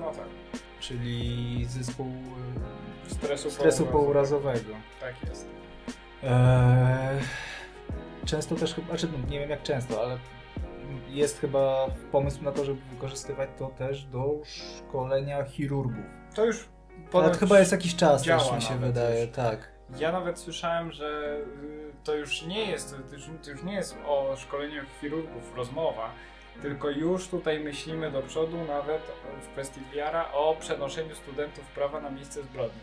No 0.00 0.06
tak. 0.10 0.26
czyli 0.80 1.64
zespół 1.68 2.06
e, 3.06 3.10
Stresu, 3.14 3.50
stresu 3.50 3.86
pourazowego. 3.86 3.98
pourazowego. 4.52 4.74
Tak 5.00 5.14
jest. 5.28 5.48
Eee, 6.26 7.20
często 8.24 8.54
też 8.54 8.74
chyba, 8.74 8.86
znaczy 8.88 9.08
no, 9.12 9.30
nie 9.30 9.40
wiem 9.40 9.50
jak 9.50 9.62
często, 9.62 10.02
ale 10.02 10.18
jest 11.08 11.40
chyba 11.40 11.86
pomysł 12.12 12.44
na 12.44 12.52
to, 12.52 12.64
żeby 12.64 12.80
wykorzystywać 12.90 13.48
to 13.58 13.66
też 13.66 14.04
do 14.04 14.34
szkolenia 14.44 15.44
chirurgów. 15.44 16.04
To 16.34 16.44
już 16.44 16.68
to 17.12 17.30
chyba 17.30 17.58
jest 17.58 17.72
jakiś 17.72 17.96
czas 17.96 18.22
też 18.22 18.52
mi 18.52 18.62
się 18.62 18.78
wydaje, 18.78 19.24
już. 19.26 19.34
tak. 19.36 19.68
Ja 19.98 20.12
nawet 20.12 20.38
słyszałem, 20.38 20.92
że 20.92 21.38
y, 21.62 21.92
to 22.04 22.14
już 22.14 22.42
nie 22.42 22.70
jest, 22.70 22.96
to 23.10 23.14
już, 23.14 23.30
to 23.44 23.50
już 23.50 23.62
nie 23.62 23.74
jest 23.74 23.96
o 24.06 24.36
szkoleniu 24.36 24.82
chirurgów 25.00 25.56
rozmowa, 25.56 26.10
tylko 26.62 26.90
już 26.90 27.28
tutaj 27.28 27.60
myślimy 27.60 28.10
do 28.10 28.22
przodu 28.22 28.56
nawet 28.64 29.02
w 29.42 29.48
kwestii 29.48 29.80
VR-a 29.92 30.32
o 30.32 30.56
przenoszeniu 30.60 31.14
studentów 31.14 31.64
prawa 31.64 32.00
na 32.00 32.10
miejsce 32.10 32.42
zbrodni. 32.42 32.80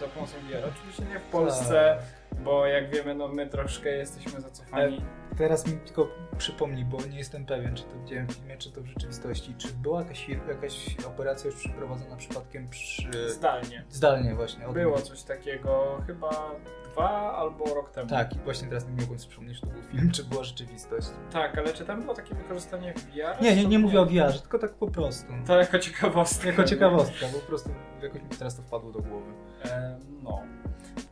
Za 0.00 0.06
pomocą 0.08 0.32
VR. 0.32 0.68
Oczywiście 0.76 1.02
nie 1.04 1.18
w 1.18 1.22
Polsce, 1.22 1.96
Tak. 1.98 2.19
Bo 2.44 2.66
jak 2.66 2.90
wiemy, 2.90 3.14
no 3.14 3.28
my 3.28 3.46
troszkę 3.46 3.90
jesteśmy 3.90 4.40
zacofani. 4.40 5.02
Teraz 5.38 5.66
mi 5.66 5.78
tylko 5.78 6.08
przypomnij, 6.38 6.84
bo 6.84 6.98
nie 7.10 7.18
jestem 7.18 7.46
pewien, 7.46 7.76
czy 7.76 7.82
to 7.82 7.98
widziałem 7.98 8.28
w 8.28 8.32
filmie, 8.32 8.56
czy 8.56 8.72
to 8.72 8.80
w 8.80 8.86
rzeczywistości. 8.86 9.54
Czy 9.58 9.68
była 9.68 10.00
jakaś, 10.00 10.28
jakaś 10.28 10.96
operacja 11.06 11.50
już 11.50 11.60
przeprowadzona 11.60 12.16
przypadkiem 12.16 12.68
przy... 12.68 13.30
Zdalnie. 13.30 13.84
Zdalnie 13.90 14.34
właśnie. 14.34 14.64
tym 14.64 14.72
Było 14.72 14.98
coś 14.98 15.22
takiego 15.22 16.02
chyba 16.06 16.50
dwa 16.92 17.32
albo 17.36 17.74
rok 17.74 17.90
temu. 17.90 18.10
Tak, 18.10 18.36
i 18.36 18.38
właśnie 18.38 18.68
teraz 18.68 18.86
nie 18.86 19.00
mogłem 19.00 19.18
przypomnieć, 19.18 19.60
czy 19.60 19.66
to 19.66 19.72
był 19.72 19.82
film, 19.82 20.10
czy 20.10 20.24
była 20.24 20.44
rzeczywistość. 20.44 21.06
Tak, 21.32 21.58
ale 21.58 21.72
czy 21.72 21.84
tam 21.84 22.02
było 22.02 22.14
takie 22.14 22.34
wykorzystanie 22.34 22.94
VR? 22.94 23.42
Nie, 23.42 23.56
nie, 23.56 23.66
nie 23.66 23.78
mówię 23.78 24.00
o 24.00 24.06
VR, 24.06 24.40
tylko 24.40 24.58
tak 24.58 24.74
po 24.74 24.90
prostu. 24.90 25.32
To 25.46 25.58
jako 25.58 25.78
ciekawostka. 25.78 26.46
Jako 26.46 26.64
ciekawostka, 26.64 27.26
bo 27.32 27.38
po 27.38 27.46
prostu 27.46 27.70
jakoś 28.02 28.22
mi 28.22 28.28
teraz 28.28 28.56
to 28.56 28.62
wpadło 28.62 28.92
do 28.92 29.00
głowy. 29.00 29.32
E, 29.64 29.98
no. 30.22 30.42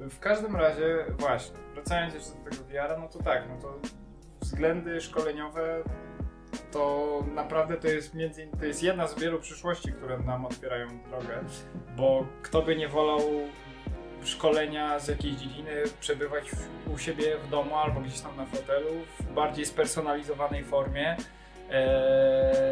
W 0.00 0.18
każdym 0.18 0.56
razie, 0.56 1.04
właśnie, 1.18 1.56
wracając 1.74 2.14
jeszcze 2.14 2.30
do 2.30 2.50
tego 2.50 2.64
VR-a, 2.64 2.98
no 2.98 3.08
to 3.08 3.22
tak, 3.22 3.44
no 3.48 3.62
to 3.62 3.78
względy 4.40 5.00
szkoleniowe 5.00 5.82
to 6.72 7.24
naprawdę 7.34 7.76
to 7.76 7.88
jest 7.88 8.14
między 8.14 8.48
to 8.58 8.64
jest 8.64 8.82
jedna 8.82 9.06
z 9.08 9.18
wielu 9.18 9.38
przyszłości, 9.38 9.92
które 9.92 10.18
nam 10.18 10.46
otwierają 10.46 10.88
drogę, 11.08 11.40
bo 11.96 12.26
kto 12.42 12.62
by 12.62 12.76
nie 12.76 12.88
wolał 12.88 13.20
szkolenia 14.24 14.98
z 14.98 15.08
jakiejś 15.08 15.34
dziedziny 15.34 15.82
przebywać 16.00 16.50
u 16.94 16.98
siebie 16.98 17.38
w 17.38 17.48
domu 17.48 17.76
albo 17.76 18.00
gdzieś 18.00 18.20
tam 18.20 18.36
na 18.36 18.46
fotelu 18.46 18.90
w 19.20 19.32
bardziej 19.32 19.66
spersonalizowanej 19.66 20.64
formie 20.64 21.16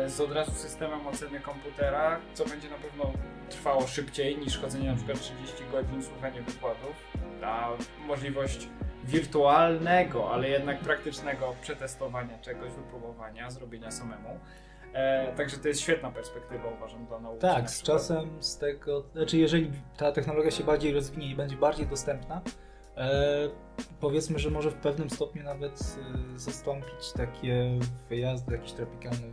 z 0.07 0.21
od 0.21 0.33
razu 0.33 0.53
systemem 0.53 1.07
oceny 1.07 1.41
komputera, 1.41 2.21
co 2.35 2.45
będzie 2.45 2.71
na 2.71 2.77
pewno 2.77 3.13
trwało 3.51 3.87
szybciej 3.87 4.39
niż 4.39 4.59
chodzenie 4.59 4.91
na 4.91 4.97
przykład 4.97 5.21
30 5.21 5.55
godzin, 5.73 6.03
słuchanie 6.03 6.43
wykładów. 6.43 6.97
Ta 7.41 7.69
możliwość 8.07 8.69
wirtualnego, 9.05 10.31
ale 10.33 10.49
jednak 10.49 10.79
praktycznego 10.79 11.55
przetestowania 11.63 12.39
czegoś, 12.39 12.73
wypróbowania, 12.73 13.51
zrobienia 13.51 13.91
samemu. 13.91 14.41
E, 14.93 15.33
także 15.37 15.57
to 15.57 15.69
jest 15.69 15.81
świetna 15.81 16.11
perspektywa, 16.11 16.65
uważam, 16.77 17.07
dla 17.07 17.19
nauki. 17.19 17.41
na 17.43 17.55
Tak, 17.55 17.71
z 17.71 17.83
czasem 17.83 18.43
z 18.43 18.59
tego, 18.59 19.05
znaczy 19.13 19.39
jeżeli 19.39 19.73
ta 19.97 20.13
technologia 20.13 20.51
się 20.51 20.65
bardziej 20.65 20.95
rozwinie 20.95 21.31
i 21.31 21.35
będzie 21.35 21.57
bardziej 21.57 21.87
dostępna, 21.87 22.41
e, 22.97 23.49
powiedzmy, 24.01 24.39
że 24.39 24.51
może 24.51 24.71
w 24.71 24.75
pewnym 24.75 25.11
stopniu 25.11 25.43
nawet 25.43 25.81
e, 26.35 26.39
zastąpić 26.39 27.13
takie 27.17 27.79
wyjazdy 28.09 28.53
jakieś 28.53 28.73
tropikalne 28.73 29.27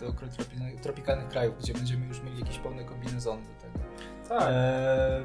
do 0.00 0.06
kro- 0.12 0.28
tropikalnych, 0.36 0.80
tropikalnych 0.80 1.28
krajów, 1.28 1.58
gdzie 1.58 1.72
będziemy 1.72 2.06
już 2.06 2.22
mieli 2.22 2.40
jakieś 2.40 2.58
pełne 2.58 2.84
kombinezony 2.84 3.42
do 3.42 3.60
tego. 3.62 3.84
Tak. 4.28 4.48
E, 4.52 5.22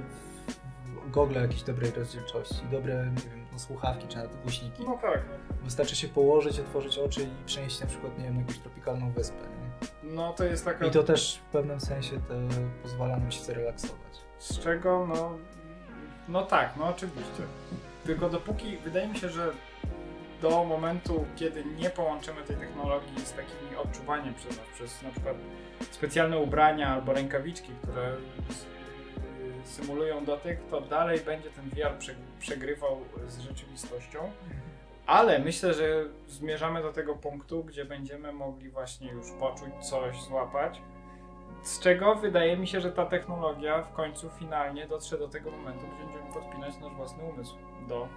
gogle 1.12 1.42
jakiejś 1.42 1.64
dobrej 1.64 1.92
rozdzielczości, 1.92 2.62
dobre, 2.72 2.94
nie 3.16 3.30
wiem, 3.32 3.46
no, 3.52 3.60
słuchawki 3.60 4.08
czy 4.08 4.18
nawet 4.18 4.42
głośniki. 4.42 4.84
No 4.86 4.98
tak. 5.02 5.22
Wystarczy 5.64 5.96
się 5.96 6.08
położyć, 6.08 6.60
otworzyć 6.60 6.98
oczy 6.98 7.22
i 7.24 7.46
przenieść 7.46 7.80
na 7.80 7.88
przykład, 7.88 8.18
nie 8.18 8.24
wiem, 8.24 8.34
na 8.34 8.40
jakąś 8.40 8.58
tropikalną 8.60 9.12
wyspę. 9.12 9.38
Nie? 9.38 10.14
No 10.16 10.34
to 10.34 10.44
jest 10.44 10.66
taka... 10.66 10.86
I 10.86 10.92
to 10.92 11.04
też 11.04 11.42
w 11.48 11.52
pewnym 11.52 11.80
sensie 11.80 12.20
to 12.28 12.34
pozwala 12.84 13.18
nam 13.18 13.32
się 13.32 13.44
zrelaksować. 13.44 14.26
Z 14.40 14.60
czego, 14.60 15.08
no... 15.08 15.38
No 16.28 16.44
tak, 16.46 16.74
no 16.78 16.88
oczywiście. 16.88 17.44
Tylko 18.06 18.30
dopóki, 18.30 18.78
wydaje 18.78 19.08
mi 19.08 19.18
się, 19.18 19.30
że 19.30 19.52
do 20.42 20.64
momentu, 20.64 21.26
kiedy 21.36 21.66
nie 21.66 21.90
połączymy 21.90 22.42
tej 22.44 22.56
technologii 22.58 23.26
z 23.26 23.34
takim 23.34 23.78
odczuwaniem 23.84 24.34
przez 24.34 24.58
nas, 24.58 24.66
przez 24.76 25.02
na 25.04 25.10
przykład 25.12 25.36
specjalne 25.92 26.38
ubrania 26.40 26.88
albo 26.88 27.14
rękawiczki, 27.14 27.72
które 27.84 28.16
symulują 29.64 30.26
dotyk, 30.26 30.60
to 30.70 30.82
dalej 30.82 31.20
będzie 31.20 31.50
ten 31.50 31.70
VR 31.70 31.98
prze- 32.00 32.16
przegrywał 32.40 32.98
z 33.28 33.40
rzeczywistością. 33.40 34.32
Ale 35.06 35.40
myślę, 35.40 35.74
że 35.74 36.06
zmierzamy 36.28 36.82
do 36.82 36.94
tego 36.94 37.16
punktu, 37.16 37.64
gdzie 37.64 37.86
będziemy 37.86 38.32
mogli 38.32 38.70
właśnie 38.70 39.12
już 39.12 39.32
poczuć 39.40 39.70
coś, 39.90 40.22
złapać. 40.22 40.82
Z 41.66 41.80
czego 41.80 42.16
wydaje 42.16 42.58
mi 42.58 42.68
się, 42.68 42.82
że 42.82 42.92
ta 42.92 43.06
technologia 43.06 43.82
w 43.82 43.92
końcu 43.94 44.30
finalnie 44.30 44.88
dotrze 44.88 45.18
do 45.18 45.28
tego 45.28 45.52
momentu, 45.52 45.86
gdzie 45.88 46.04
będziemy 46.06 46.34
podpinać 46.34 46.78
nasz 46.78 46.94
własny 46.94 47.24
umysł 47.24 47.56
do 47.88 48.08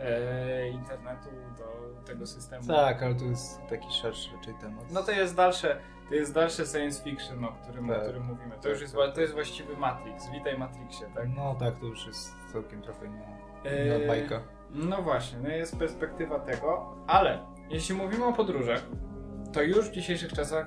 e, 0.00 0.68
internetu, 0.68 1.28
do 1.58 2.00
tego 2.06 2.26
systemu. 2.26 2.66
Tak, 2.66 3.02
ale 3.02 3.14
to 3.14 3.24
jest 3.24 3.60
taki 3.70 3.92
szerszy 3.92 4.36
raczej 4.36 4.54
temat. 4.54 4.84
No 4.92 5.02
to 5.02 5.12
jest 5.12 5.36
dalsze, 5.36 5.80
to 6.08 6.14
jest 6.14 6.34
dalsze 6.34 6.66
science 6.66 7.02
fiction, 7.04 7.44
o 7.44 7.52
którym, 7.52 7.90
o 7.90 7.92
Tak. 7.94 8.02
którym 8.02 8.22
mówimy. 8.24 8.50
To 8.56 8.62
Tak, 8.62 8.72
już 8.72 8.80
jest, 8.80 8.94
tak, 8.94 9.06
wa- 9.08 9.12
to 9.12 9.20
jest 9.20 9.32
właściwy 9.32 9.76
Matrix. 9.76 10.30
Witaj 10.30 10.58
Matrixie, 10.58 11.06
tak? 11.14 11.28
No 11.36 11.54
tak, 11.60 11.78
to 11.80 11.86
już 11.86 12.06
jest 12.06 12.34
całkiem 12.52 12.82
trochę 12.82 13.06
inna, 13.06 13.24
Eee, 13.64 13.86
inna 13.98 14.08
bajka. 14.08 14.40
No 14.70 15.02
właśnie, 15.02 15.38
no 15.42 15.48
jest 15.48 15.78
perspektywa 15.78 16.38
tego, 16.40 16.96
ale 17.06 17.46
jeśli 17.68 17.94
mówimy 17.94 18.24
o 18.24 18.32
podróżach, 18.32 18.82
to 19.52 19.62
już 19.62 19.88
w 19.88 19.92
dzisiejszych 19.92 20.32
czasach 20.32 20.66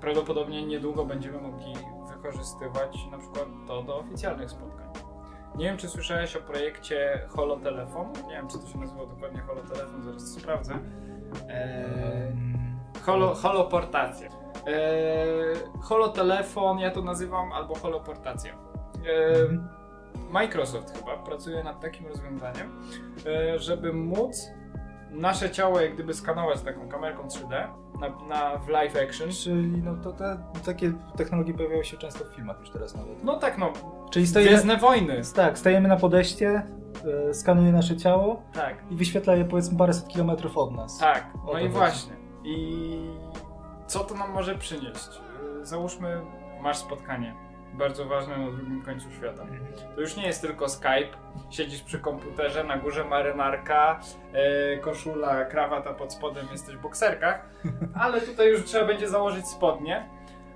prawdopodobnie 0.00 0.66
niedługo 0.66 1.04
będziemy 1.04 1.40
mogli 1.40 1.74
wykorzystywać 2.16 3.06
na 3.10 3.18
przykład 3.18 3.46
to 3.66 3.82
do 3.82 3.98
oficjalnych 3.98 4.50
spotkań. 4.50 4.86
Nie 5.56 5.64
wiem, 5.64 5.76
czy 5.76 5.88
słyszałeś 5.88 6.36
o 6.36 6.40
projekcie 6.40 7.20
Holotelefon. 7.28 8.12
Nie 8.26 8.32
wiem, 8.32 8.48
czy 8.48 8.58
to 8.58 8.66
się 8.66 8.78
nazywa 8.78 9.06
dokładnie 9.06 9.40
Holotelefon, 9.40 10.02
zaraz 10.02 10.34
to 10.34 10.40
sprawdzę. 10.40 10.78
Eee, 11.48 12.36
holo, 13.02 13.34
holoportacja. 13.34 14.28
Eee, 14.66 15.56
holotelefon, 15.80 16.78
ja 16.78 16.90
to 16.90 17.02
nazywam, 17.02 17.52
albo 17.52 17.74
holoportacja. 17.74 18.54
Eee. 19.06 19.58
Microsoft 20.30 20.98
chyba 20.98 21.16
pracuje 21.16 21.64
nad 21.64 21.80
takim 21.80 22.06
rozwiązaniem, 22.06 22.82
e, 23.26 23.58
żeby 23.58 23.92
móc 23.92 24.50
nasze 25.16 25.50
ciało 25.50 25.80
jak 25.80 25.94
gdyby 25.94 26.14
skanować 26.14 26.60
taką 26.60 26.88
kamerką 26.88 27.22
3D 27.28 27.68
na, 28.00 28.08
na 28.28 28.58
w 28.58 28.68
live 28.68 28.96
action. 29.08 29.30
Czyli 29.30 29.82
no 29.82 29.94
to 30.02 30.12
te, 30.12 30.38
takie 30.64 30.92
technologie 31.16 31.54
pojawiają 31.54 31.82
się 31.82 31.96
często 31.96 32.24
w 32.24 32.28
filmach 32.28 32.60
już 32.60 32.70
teraz 32.70 32.94
nawet. 32.96 33.24
No 33.24 33.36
tak, 33.38 33.58
no, 33.58 33.72
Czyli 34.10 34.26
stajemy, 34.26 34.50
Gwiezdne 34.50 34.76
Wojny. 34.76 35.20
tak, 35.34 35.58
stajemy 35.58 35.88
na 35.88 35.96
podejście, 35.96 36.62
e, 37.30 37.34
skanuje 37.34 37.72
nasze 37.72 37.96
ciało 37.96 38.42
Tak, 38.52 38.74
i 38.90 38.96
wyświetla 38.96 39.34
je 39.34 39.44
powiedzmy 39.44 39.78
paręset 39.78 40.08
kilometrów 40.08 40.58
od 40.58 40.72
nas. 40.76 40.98
tak, 40.98 41.26
no 41.46 41.52
to 41.52 41.58
i 41.58 41.68
właśnie. 41.68 42.12
I 42.44 42.96
co 43.86 44.04
to 44.04 44.14
nam 44.14 44.32
może 44.32 44.54
przynieść? 44.54 45.08
E, 45.62 45.66
Załóżmy, 45.66 46.20
masz 46.62 46.76
spotkanie, 46.76 47.34
bardzo 47.78 48.04
ważne 48.04 48.38
na 48.38 48.50
drugim 48.50 48.82
końcu 48.82 49.10
świata. 49.10 49.42
To 49.94 50.00
już 50.00 50.16
nie 50.16 50.26
jest 50.26 50.40
tylko 50.40 50.68
Skype, 50.68 51.16
siedzisz 51.50 51.82
przy 51.82 51.98
komputerze, 51.98 52.64
na 52.64 52.76
górze 52.76 53.04
marynarka, 53.04 54.00
e, 54.32 54.76
koszula, 54.76 55.44
krawata 55.44 55.94
pod 55.94 56.12
spodem, 56.12 56.46
jesteś 56.52 56.76
w 56.76 56.80
bokserkach, 56.80 57.48
ale 58.02 58.20
tutaj 58.20 58.50
już 58.50 58.64
trzeba 58.64 58.86
będzie 58.86 59.08
założyć 59.08 59.46
spodnie, 59.48 60.08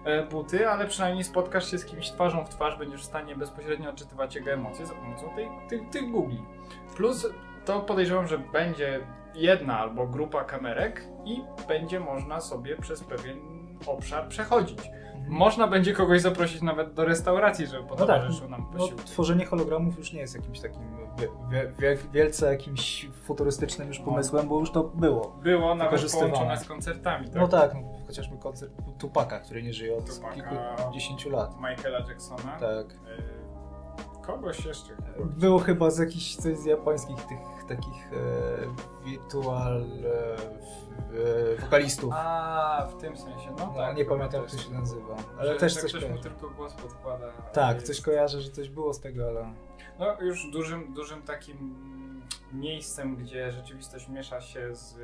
e, 0.04 0.22
buty, 0.22 0.68
ale 0.68 0.86
przynajmniej 0.86 1.24
spotkasz 1.24 1.70
się 1.70 1.78
z 1.78 1.84
kimś 1.84 2.10
twarzą 2.10 2.44
w 2.44 2.48
twarz, 2.48 2.78
będziesz 2.78 3.00
w 3.00 3.04
stanie 3.04 3.36
bezpośrednio 3.36 3.90
odczytywać 3.90 4.34
jego 4.34 4.50
emocje 4.50 4.86
za 4.86 4.94
pomocą 4.94 5.34
tych, 5.68 5.90
tych. 5.90 6.04
Plus 6.96 7.26
to 7.64 7.80
podejrzewam, 7.80 8.26
że 8.26 8.38
będzie 8.38 9.00
jedna 9.34 9.78
albo 9.78 10.06
grupa 10.06 10.44
kamerek 10.44 11.04
i 11.24 11.42
będzie 11.68 12.00
można 12.00 12.40
sobie 12.40 12.76
przez 12.76 13.04
pewien 13.04 13.59
obszar 13.86 14.28
przechodzić. 14.28 14.78
Można 15.28 15.66
będzie 15.66 15.92
kogoś 15.92 16.20
zaprosić 16.20 16.62
nawet 16.62 16.94
do 16.94 17.04
restauracji, 17.04 17.66
żeby 17.66 17.82
No 17.82 17.88
tak, 17.88 17.98
potowarzyszył 17.98 18.48
nam 18.48 18.66
no, 18.72 18.78
posiłek. 18.78 19.04
tworzenie 19.04 19.46
hologramów 19.46 19.98
już 19.98 20.12
nie 20.12 20.20
jest 20.20 20.34
jakimś 20.34 20.60
takim 20.60 20.82
wie, 21.18 21.28
wie, 21.50 21.72
wie, 21.78 21.96
wielce 22.12 22.52
jakimś 22.52 23.08
futurystycznym 23.22 23.88
już 23.88 23.98
pomysłem, 23.98 24.48
bo 24.48 24.58
już 24.60 24.70
to 24.72 24.84
było. 24.84 25.36
Było 25.42 25.74
nawet 25.74 26.12
połączone 26.12 26.56
z 26.58 26.64
koncertami, 26.68 27.26
tak? 27.26 27.34
No 27.36 27.48
tak, 27.48 27.74
no, 27.74 27.80
chociażby 28.06 28.38
koncert 28.38 28.72
Tupaka, 28.98 29.40
który 29.40 29.62
nie 29.62 29.72
żyje 29.72 29.96
od 29.96 30.14
Tupaka. 30.16 30.34
kilkudziesięciu 30.34 31.30
lat. 31.30 31.56
Michaela 31.56 31.98
Jacksona. 32.08 32.58
Tak. 32.60 32.86
Y, 32.90 34.22
kogoś 34.22 34.64
jeszcze. 34.64 34.92
Było 35.24 35.58
chyba 35.58 35.90
z 35.90 35.98
jakichś 35.98 36.36
coś 36.36 36.58
z 36.58 36.64
japońskich 36.64 37.16
tych 37.16 37.38
takich 37.76 38.12
e, 38.12 39.04
virtual 39.04 39.82
e, 39.82 41.56
e, 41.56 41.56
wokalistów. 41.60 42.12
A, 42.16 42.86
w 42.90 43.00
tym 43.00 43.16
sensie, 43.16 43.50
no 43.58 43.66
No, 43.66 43.74
tak. 43.74 43.96
nie 43.96 44.04
pamiętam 44.04 44.42
jak 44.42 44.50
to 44.50 44.58
się 44.58 44.70
nazywa. 44.70 45.16
Ale 45.38 45.56
też 45.56 45.74
coś 45.74 45.90
ktoś 45.92 46.02
mu 46.02 46.08
kojarzę. 46.08 46.22
tylko 46.30 46.50
głos 46.50 46.74
podkłada. 46.74 47.26
Tak, 47.52 47.74
Jest- 47.74 47.86
coś 47.86 48.00
kojarzę, 48.00 48.40
że 48.40 48.50
coś 48.50 48.68
było 48.68 48.94
z 48.94 49.00
tego, 49.00 49.28
ale... 49.28 49.52
No 49.98 50.20
już 50.20 50.50
dużym, 50.50 50.94
dużym 50.94 51.22
takim 51.22 51.74
miejscem, 52.52 53.16
gdzie 53.16 53.52
rzeczywistość 53.52 54.08
miesza 54.08 54.40
się 54.40 54.74
z 54.74 54.96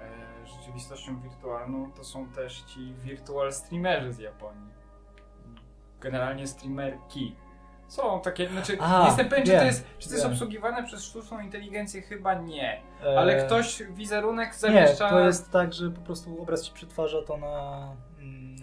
e, 0.00 0.46
rzeczywistością 0.46 1.20
wirtualną, 1.20 1.92
to 1.92 2.04
są 2.04 2.28
też 2.28 2.62
ci 2.62 2.94
virtual 2.94 3.52
streamerzy 3.52 4.12
z 4.12 4.18
Japonii. 4.18 4.74
Generalnie 6.00 6.46
streamerki. 6.46 7.36
Są 7.94 8.20
takie, 8.20 8.48
znaczy 8.48 8.76
A, 8.80 9.00
nie 9.00 9.06
jestem 9.06 9.28
pewien, 9.28 9.46
czy 9.46 9.52
to 9.52 9.64
jest, 9.64 9.86
czy 9.98 10.08
to 10.08 10.14
jest 10.14 10.26
obsługiwane 10.26 10.84
przez 10.84 11.04
sztuczną 11.04 11.40
inteligencję, 11.40 12.02
chyba 12.02 12.34
nie. 12.34 12.82
E, 13.04 13.18
Ale 13.18 13.46
ktoś 13.46 13.82
wizerunek 13.82 14.48
Nie, 14.48 14.58
zamieszcza... 14.58 15.10
to 15.10 15.20
jest 15.20 15.50
tak, 15.50 15.72
że 15.72 15.90
po 15.90 16.00
prostu 16.00 16.42
obraz 16.42 16.62
ci 16.62 16.72
przetwarza 16.72 17.22
to 17.22 17.36
na, 17.36 17.88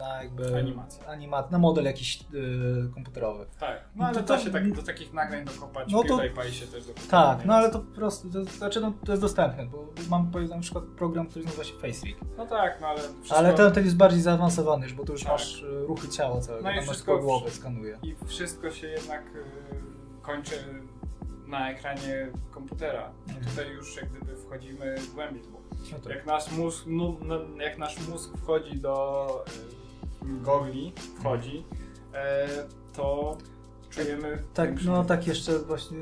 na 0.01 0.24
jakby... 0.24 0.58
Animację. 0.58 1.03
Anima- 1.08 1.51
na 1.51 1.58
model 1.58 1.86
jakiś 1.86 2.20
y, 2.34 2.93
komputerowy. 2.93 3.46
Tak, 3.60 3.84
no 3.96 4.05
ale 4.05 4.15
To- 4.15 4.24
to- 4.24 4.38
się 4.39 4.51
tak, 4.51 4.72
do 4.74 4.84
takich 4.84 5.13
nagrań 5.13 5.46
dokopać, 5.46 5.91
No 5.91 6.03
to- 6.03 6.24
się 6.51 6.67
też 6.67 6.86
dokopać. 6.86 7.08
Tak, 7.10 7.46
no 7.46 7.53
ale 7.53 7.70
to 7.72 7.79
po 7.79 7.96
prostu, 7.96 8.29
to, 8.29 8.43
znaczy 8.43 8.81
no, 8.81 8.93
to 9.05 9.12
jest 9.12 9.22
dostępne, 9.22 9.65
bo 9.65 9.88
mam 10.10 10.31
powiedzmy 10.31 10.55
na 10.55 10.62
przykład 10.62 10.84
program, 10.86 11.27
który 11.27 11.46
nazywa 11.46 11.63
się 11.63 11.74
FaceRig. 11.74 12.17
No 12.38 12.46
tak, 12.46 12.81
no 12.81 12.88
ale 12.88 13.00
wszystko... 13.00 13.36
Ale 13.38 13.53
ten, 13.53 13.72
ten 13.72 13.84
jest 13.86 13.98
bardziej 13.98 14.22
zaawansowany 14.22 14.84
już, 14.84 14.93
bo 14.93 15.03
tu 15.05 15.12
już 15.13 15.24
Tak. 15.24 15.31
masz 15.31 15.62
y, 15.63 15.86
ruchy 15.88 16.10
ciała 16.10 16.41
całego, 16.41 16.63
No 16.63 16.72
i 16.72 16.75
tam 16.75 16.84
wszystko 16.84 17.17
głowę, 17.20 17.51
skanuje. 17.51 18.00
I 18.03 18.15
wszystko 18.25 18.72
się 18.72 18.88
jednak 18.88 19.22
y, 19.36 19.43
kończy 20.22 20.55
na 21.48 21.72
ekranie 21.72 22.27
komputera. 22.51 23.12
No 23.27 23.34
Mhm. 23.34 23.46
tutaj 23.46 23.72
już 23.74 23.96
jak 23.96 24.10
gdyby 24.10 24.36
wchodzimy 24.38 24.96
głębiej, 25.15 25.43
bo 25.51 25.62
No 25.91 26.00
tak. 26.00 26.15
jak 26.15 26.25
nasz 26.25 26.51
mózg, 26.51 26.84
no, 26.88 27.15
no, 27.22 27.36
jak 27.62 27.77
nasz 27.77 28.08
mózg 28.08 28.38
wchodzi 28.38 28.79
do 28.79 29.46
y, 29.48 29.80
gogli, 30.23 30.93
wchodzi, 31.19 31.65
e, 32.13 32.47
to 32.93 33.37
czujemy... 33.89 34.43
Tak, 34.53 34.69
większy- 34.69 34.85
no 34.85 35.05
tak 35.05 35.27
jeszcze 35.27 35.59
właśnie 35.59 35.97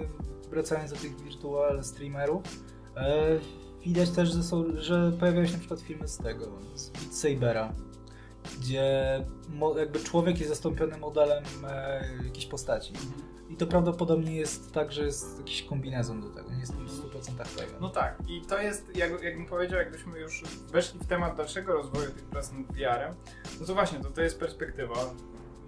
wracając 0.50 0.92
do 0.92 0.98
tych 0.98 1.22
virtual 1.22 1.84
streamerów, 1.84 2.44
e, 2.96 3.40
widać 3.86 4.10
też, 4.10 4.34
że, 4.34 4.44
są, 4.44 4.66
że 4.76 5.12
pojawiają 5.20 5.46
się 5.46 5.54
na 5.54 5.60
przykład 5.60 5.82
filmy 5.82 6.08
z 6.08 6.18
tego, 6.18 6.46
z 6.76 6.90
Beat 6.90 7.16
Sabera, 7.16 7.74
gdzie 8.60 9.26
jakby 9.78 10.00
człowiek 10.00 10.38
jest 10.40 10.50
zastąpiony 10.50 10.98
modelem 10.98 11.44
e, 11.68 12.04
jakiejś 12.26 12.46
postaci. 12.46 12.94
I 13.50 13.56
to 13.56 13.68
prawdopodobnie 13.68 14.36
jest 14.36 14.72
tak, 14.74 14.92
że 14.92 15.04
jest 15.06 15.38
jakiś 15.40 15.64
kombinezon 15.64 16.22
do 16.22 16.30
tego, 16.30 16.52
nie 16.52 16.60
jestem 16.60 16.86
w 16.88 16.92
100% 17.22 17.58
pewien. 17.58 17.76
No 17.82 17.90
tak, 17.90 18.18
i 18.28 18.42
to 18.42 18.62
jest, 18.62 18.96
jak, 18.96 19.24
jakbym 19.24 19.46
powiedział, 19.46 19.80
jakbyśmy 19.80 20.20
już 20.20 20.44
weszli 20.72 21.00
w 21.00 21.08
temat 21.08 21.38
dalszego 21.38 21.74
rozwoju 21.74 22.12
tych 22.12 22.26
prac 22.26 22.52
nad 22.52 22.68
VR-em, 22.68 23.16
no 23.60 23.66
to 23.66 23.74
właśnie, 23.74 24.00
to, 24.00 24.10
to 24.10 24.22
jest 24.22 24.40
perspektywa. 24.40 24.96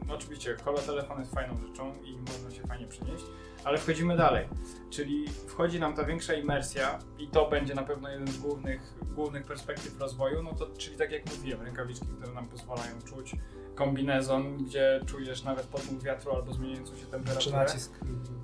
No 0.08 0.16
oczywiście, 0.16 0.56
holotelefon 0.66 1.20
jest 1.20 1.34
fajną 1.34 1.58
rzeczą 1.68 1.94
i 2.04 2.18
można 2.18 2.52
się 2.52 2.68
fajnie 2.68 2.88
przenieść, 2.88 3.26
ale 3.64 3.78
wchodzimy 3.78 4.18
dalej. 4.18 4.48
Czyli 4.90 5.28
wchodzi 5.48 5.80
nam 5.80 5.96
ta 5.96 6.04
większa 6.04 6.34
imersja 6.34 7.00
i 7.18 7.28
to 7.28 7.50
będzie 7.50 7.76
na 7.76 7.84
pewno 7.84 8.10
jeden 8.10 8.28
z 8.28 8.38
głównych, 8.38 8.94
głównych 9.16 9.46
perspektyw 9.46 10.00
rozwoju, 10.00 10.44
no 10.44 10.54
to 10.54 10.68
czyli 10.78 10.98
tak 10.98 11.12
jak 11.12 11.26
mówiłem, 11.26 11.62
rękawiczki, 11.62 12.06
które 12.06 12.34
nam 12.34 12.48
pozwalają 12.48 13.02
czuć 13.06 13.36
kombinezon, 13.76 14.58
gdzie 14.58 15.02
czujesz 15.06 15.44
nawet 15.44 15.66
podmuch 15.66 16.04
wiatru 16.04 16.32
albo 16.36 16.54
zmieniającą 16.54 16.96
się 16.96 17.02
Czy 17.06 17.12
temperaturę. 17.12 17.58
nacisk 17.58 17.92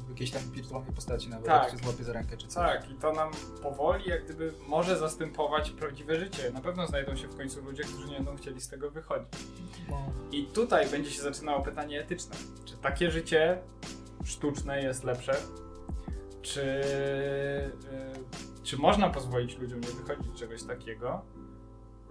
w 0.05 0.09
jakiejś 0.09 0.31
tam 0.31 0.41
wirtualnej 0.51 0.93
postaci 0.93 1.29
nawet, 1.29 1.45
Tak. 1.45 1.63
jak 1.63 1.71
się 1.71 1.85
złapie 1.87 2.03
za 2.03 2.13
rękę 2.13 2.37
czy 2.37 2.47
coś. 2.47 2.53
Tak, 2.55 2.89
i 2.91 2.93
to 2.95 3.13
nam 3.13 3.31
powoli 3.63 4.09
jak 4.09 4.23
gdyby 4.25 4.53
może 4.67 4.97
zastępować 4.97 5.69
prawdziwe 5.71 6.19
życie. 6.19 6.51
Na 6.51 6.61
pewno 6.61 6.87
znajdą 6.87 7.15
się 7.15 7.27
w 7.27 7.37
końcu 7.37 7.61
ludzie, 7.61 7.83
którzy 7.83 8.07
nie 8.07 8.15
będą 8.15 8.35
chcieli 8.35 8.61
z 8.61 8.69
tego 8.69 8.91
wychodzić. 8.91 9.27
No. 9.89 9.97
I 10.31 10.45
tutaj 10.45 10.89
będzie 10.89 11.11
się 11.11 11.21
zaczynało 11.21 11.61
pytanie 11.63 12.01
etyczne. 12.01 12.35
Czy 12.65 12.77
takie 12.77 13.11
życie 13.11 13.57
sztuczne 14.23 14.83
jest 14.83 15.03
lepsze? 15.03 15.35
Czy, 16.41 16.61
yy, 17.91 18.63
czy 18.63 18.77
można 18.77 19.09
pozwolić 19.09 19.57
ludziom 19.57 19.79
nie 19.79 19.87
wychodzić 19.87 20.33
z 20.35 20.39
czegoś 20.39 20.63
takiego? 20.63 21.21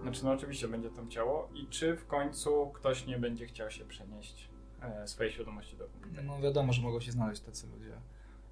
Znaczy, 0.01 0.25
no 0.25 0.31
oczywiście 0.31 0.67
będzie 0.67 0.89
tam 0.89 1.09
ciało. 1.09 1.49
I 1.53 1.67
czy 1.67 1.95
w 1.95 2.07
końcu 2.07 2.71
ktoś 2.75 3.05
nie 3.05 3.19
będzie 3.19 3.45
chciał 3.45 3.71
się 3.71 3.85
przenieść 3.85 4.49
e, 4.81 5.07
swojej 5.07 5.31
świadomości 5.33 5.77
do 5.77 5.85
komputera? 5.87 6.23
No 6.23 6.39
wiadomo, 6.39 6.73
że 6.73 6.81
mogą 6.81 6.99
się 6.99 7.11
znaleźć 7.11 7.41
tacy 7.41 7.67
ludzie. 7.67 7.93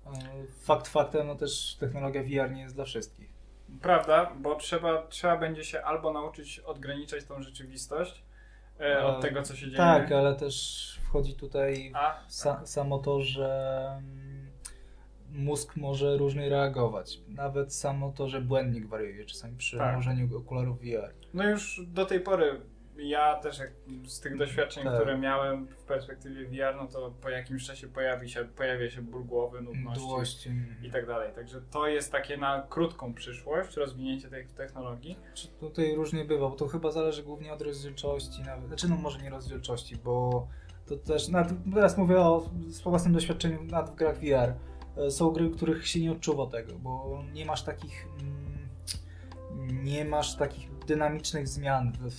E, 0.06 0.12
Fakt 0.62 0.88
faktem, 0.88 1.28
no 1.28 1.36
też 1.36 1.76
technologia 1.80 2.24
VR 2.24 2.52
nie 2.52 2.62
jest 2.62 2.76
dla 2.76 2.86
wszystkich. 2.86 3.30
Prawda, 3.82 4.32
bo 4.42 4.56
trzeba, 4.56 5.08
trzeba 5.08 5.38
będzie 5.38 5.64
się 5.64 5.82
albo 5.82 6.14
nauczyć 6.14 6.60
odgraniczać 6.60 7.24
tą 7.26 7.42
rzeczywistość 7.42 8.24
e, 8.80 9.04
od 9.04 9.22
tego, 9.22 9.42
co 9.44 9.56
się 9.56 9.66
dzieje. 9.66 9.78
Tak, 9.78 10.12
ale 10.12 10.36
też 10.36 10.56
wchodzi 11.04 11.36
tutaj 11.36 11.92
A, 11.96 12.20
sa, 12.30 12.66
samo 12.66 13.00
to, 13.00 13.22
że 13.22 13.88
mm, 13.98 14.25
mózg 15.36 15.76
może 15.76 16.18
różnie 16.18 16.50
reagować. 16.50 17.22
Nawet 17.28 17.74
samo 17.74 18.12
to, 18.12 18.28
że 18.28 18.42
błędnik 18.42 18.86
wariuje 18.88 19.26
czasami 19.26 19.58
przy 19.58 19.78
Tak. 19.78 19.88
nałożeniu 19.92 20.38
okularów 20.38 20.80
VR. 20.80 21.14
no 21.34 21.50
już 21.50 21.82
do 21.88 22.06
tej 22.06 22.20
pory 22.20 22.62
ja 22.98 23.36
też 23.36 23.60
z 24.08 24.20
tych 24.20 24.38
doświadczeń, 24.38 24.84
Tak. 24.84 24.96
które 24.96 25.18
miałem 25.18 25.68
w 25.68 25.84
perspektywie 25.84 26.46
VR, 26.46 26.76
no 26.76 26.88
to 26.88 27.12
po 27.22 27.30
jakimś 27.30 27.66
czasie 27.66 27.88
pojawi 27.88 28.30
się, 28.30 28.46
pojawia 28.46 28.90
się 28.90 29.02
ból 29.02 29.24
głowy, 29.26 29.62
nudności 29.62 30.06
Mdłości. 30.06 30.52
i 30.84 30.92
tak 30.92 31.06
dalej. 31.08 31.34
Także 31.36 31.62
to 31.72 31.88
jest 31.88 32.12
takie 32.12 32.38
na 32.38 32.66
krótką 32.70 33.14
przyszłość, 33.14 33.78
rozwinięcie 33.78 34.30
tej 34.30 34.48
technologii. 34.48 35.18
Czy 35.34 35.48
Tutaj 35.48 35.96
różnie 35.96 36.26
bywa, 36.26 36.50
bo 36.50 36.56
to 36.56 36.68
chyba 36.68 36.92
zależy 36.92 37.24
głównie 37.24 37.54
od 37.54 37.62
rozdzielczości 37.62 38.42
nawet. 38.46 38.68
Znaczy 38.68 38.90
no 38.90 38.96
może 38.96 39.20
nie 39.20 39.30
rozdzielczości, 39.30 39.96
bo 40.04 40.48
to 40.88 40.98
też, 40.98 41.28
nawet, 41.28 41.54
teraz 41.74 41.98
mówię 41.98 42.18
o 42.20 42.50
z 42.68 42.82
własnym 42.82 43.14
doświadczeniu 43.14 43.64
nad 43.64 43.90
w 43.90 43.96
grach 43.96 44.18
VR. 44.18 44.54
E, 44.98 45.12
Są 45.12 45.30
gry, 45.32 45.50
których 45.50 45.88
się 45.88 46.00
nie 46.02 46.12
odczuwa 46.12 46.48
tego, 46.48 46.74
bo 46.80 47.24
nie 47.34 47.46
masz 47.46 47.64
takich 47.64 48.08
mm, 48.20 49.84
nie 49.84 50.06
masz 50.06 50.36
takich 50.36 50.78
dynamicznych 50.88 51.48
zmian 51.48 51.92
w, 52.00 52.10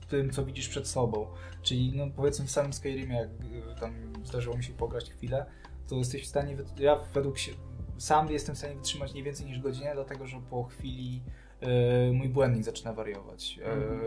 w 0.00 0.06
tym, 0.06 0.30
co 0.30 0.44
widzisz 0.44 0.68
przed 0.68 0.88
sobą. 0.88 1.26
Czyli 1.62 1.92
no 1.96 2.06
powiedzmy 2.16 2.46
w 2.46 2.50
samym 2.50 2.72
Skyrimie, 2.72 3.16
jak 3.16 3.28
y, 3.76 3.80
tam 3.80 3.94
zdarzyło 4.24 4.56
mi 4.56 4.64
się 4.64 4.72
pograć 4.72 5.10
chwilę, 5.10 5.46
to 5.88 5.94
jesteś 5.96 6.22
w 6.22 6.26
stanie, 6.26 6.56
ja 6.78 6.96
według 7.14 7.38
się, 7.38 7.52
sam 7.98 8.30
jestem 8.32 8.54
w 8.54 8.58
stanie 8.58 8.74
wytrzymać 8.74 9.14
nie 9.14 9.22
więcej 9.22 9.46
niż 9.46 9.60
godzinę, 9.60 9.90
dlatego 9.94 10.26
że 10.26 10.40
po 10.50 10.64
chwili 10.64 11.22
e, 11.60 12.12
mój 12.12 12.28
błędnik 12.28 12.64
zaczyna 12.64 12.92
wariować. 12.92 13.58
E, 13.62 13.72
Mhm. 13.72 14.00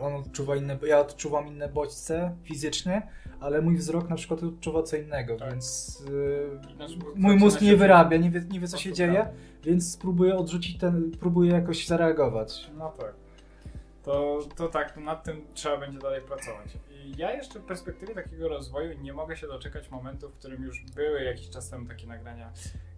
on 0.00 0.14
odczuwa 0.14 0.56
inne, 0.56 0.78
ja 0.86 1.00
odczuwam 1.00 1.46
inne 1.46 1.68
bodźce 1.68 2.36
fizycznie, 2.42 3.08
ale 3.44 3.62
mój 3.62 3.76
wzrok 3.76 4.10
na 4.10 4.16
przykład 4.16 4.42
odczuwa 4.42 4.82
co 4.82 4.96
innego, 4.96 5.36
Tak. 5.36 5.50
więc 5.50 6.02
mózg 6.78 7.16
mój 7.16 7.36
mózg 7.36 7.60
nie 7.60 7.76
wyrabia, 7.76 8.16
nie 8.16 8.30
wie, 8.30 8.44
nie 8.50 8.60
wie 8.60 8.68
co 8.68 8.78
się 8.78 8.92
dzieje, 8.92 9.28
więc 9.62 9.96
próbuję 9.96 10.36
odrzucić 10.36 10.78
ten, 10.78 11.10
próbuję 11.20 11.52
jakoś 11.52 11.86
zareagować. 11.86 12.70
No 12.78 12.92
tak. 12.98 13.14
To, 14.02 14.38
to 14.56 14.68
tak, 14.68 14.96
nad 14.96 15.24
tym 15.24 15.46
trzeba 15.54 15.76
będzie 15.76 15.98
dalej 15.98 16.22
pracować. 16.22 16.68
I 16.90 17.14
ja 17.16 17.32
jeszcze 17.32 17.60
w 17.60 17.62
perspektywie 17.62 18.14
takiego 18.14 18.48
rozwoju 18.48 19.00
nie 19.02 19.12
mogę 19.12 19.36
się 19.36 19.46
doczekać 19.46 19.90
momentu, 19.90 20.28
w 20.28 20.32
którym 20.34 20.62
już 20.62 20.84
były 20.84 21.22
jakiś 21.22 21.50
czas 21.50 21.70
temu 21.70 21.88
takie 21.88 22.06
nagrania, 22.06 22.52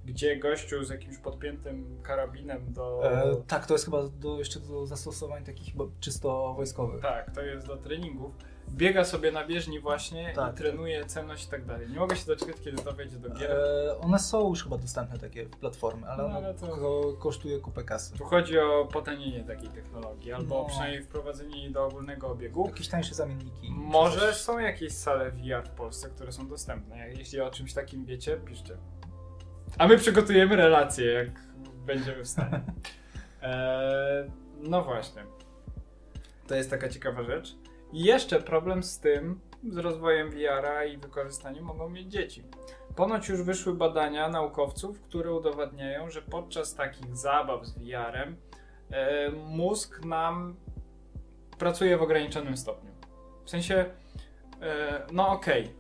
gdzie 0.05 0.37
gościu 0.37 0.85
z 0.85 0.91
jakimś 0.91 1.19
podpiętym 1.19 1.99
karabinem 2.03 2.73
do... 2.73 3.13
E, 3.13 3.37
tak, 3.47 3.67
to 3.67 3.75
jest 3.75 3.85
chyba 3.85 4.09
do, 4.09 4.39
jeszcze 4.39 4.61
do 4.61 4.87
zastosowań 4.87 5.45
takich 5.45 5.73
chyba 5.73 5.85
czysto 6.01 6.55
wojskowych. 6.55 7.03
Tak, 7.03 7.35
to 7.35 7.43
jest 7.43 7.67
do 7.67 7.77
treningów. 7.77 8.33
Biega 8.71 9.05
sobie 9.05 9.33
na 9.33 9.47
bieżni 9.47 9.81
właśnie 9.81 10.33
Tak. 10.35 10.55
i 10.55 10.57
trenuje 10.59 11.05
celność 11.05 11.47
i 11.47 11.51
tak 11.51 11.65
dalej. 11.65 11.89
Nie 11.91 11.99
mogę 11.99 12.17
się 12.17 12.27
doczekać, 12.27 12.57
kiedy 12.65 12.83
to 12.83 12.93
wejdzie 12.93 13.17
do 13.17 13.31
gier. 13.31 13.51
E, 13.51 13.99
one 13.99 14.19
są 14.19 14.49
już 14.49 14.63
chyba 14.65 14.79
dostępne 14.79 15.19
takie 15.19 15.47
platformy, 15.47 16.07
ale 16.09 16.29
No, 16.29 16.35
ale 16.35 16.55
to- 16.55 16.67
ko- 16.69 17.13
kosztuje 17.19 17.59
kupę 17.61 17.85
kasy. 17.85 18.19
Tu 18.19 18.25
chodzi 18.25 18.59
o 18.59 18.89
potęnienie 18.93 19.45
takiej 19.45 19.69
technologii, 19.69 20.33
albo 20.33 20.59
No. 20.63 20.65
przynajmniej 20.65 21.03
wprowadzenie 21.03 21.63
jej 21.63 21.73
do 21.73 21.85
ogólnego 21.87 22.29
obiegu. 22.29 22.67
Jakieś 22.67 22.89
tańsze 22.89 23.15
zamienniki. 23.15 23.71
Może 23.71 24.35
są 24.35 24.59
jakieś 24.59 24.93
sale 24.93 25.31
VR 25.31 25.65
w 25.67 25.71
Polsce, 25.71 26.09
które 26.11 26.33
są 26.33 26.49
dostępne. 26.49 27.09
Jeśli 27.11 27.41
o 27.41 27.51
czymś 27.51 27.75
takim 27.75 28.05
wiecie, 28.05 28.37
piszcie. 28.37 28.77
A 29.79 29.87
my 29.89 29.97
przygotujemy 29.99 30.57
relacje, 30.57 31.13
jak 31.13 31.29
będziemy 31.87 32.25
w 32.25 32.29
stanie. 32.29 32.61
Eee, 33.43 34.31
no 34.71 34.85
właśnie. 34.85 35.23
To 36.47 36.55
jest 36.55 36.71
taka 36.71 36.89
ciekawa 36.89 37.23
rzecz. 37.23 37.55
Jeszcze 37.93 38.41
problem 38.41 38.83
z 38.83 39.01
tym, 39.01 39.41
z 39.69 39.77
rozwojem 39.77 40.31
VR-a 40.31 40.85
i 40.85 40.97
wykorzystaniem 40.97 41.65
mogą 41.65 41.89
mieć 41.89 42.07
dzieci. 42.13 42.43
Ponoć 42.97 43.29
już 43.29 43.43
wyszły 43.43 43.75
badania 43.75 44.29
naukowców, 44.29 45.01
które 45.01 45.33
udowadniają, 45.33 46.11
że 46.11 46.23
podczas 46.23 46.75
takich 46.75 47.17
zabaw 47.17 47.67
z 47.67 47.79
VR-em 47.79 48.37
e, 48.91 49.31
mózg 49.31 50.05
nam 50.05 50.57
pracuje 51.59 51.97
w 51.97 52.03
ograniczonym 52.03 52.57
stopniu. 52.57 52.91
W 53.45 53.51
sensie, 53.51 53.85
e, 54.63 55.07
no 55.13 55.29
okej, 55.29 55.75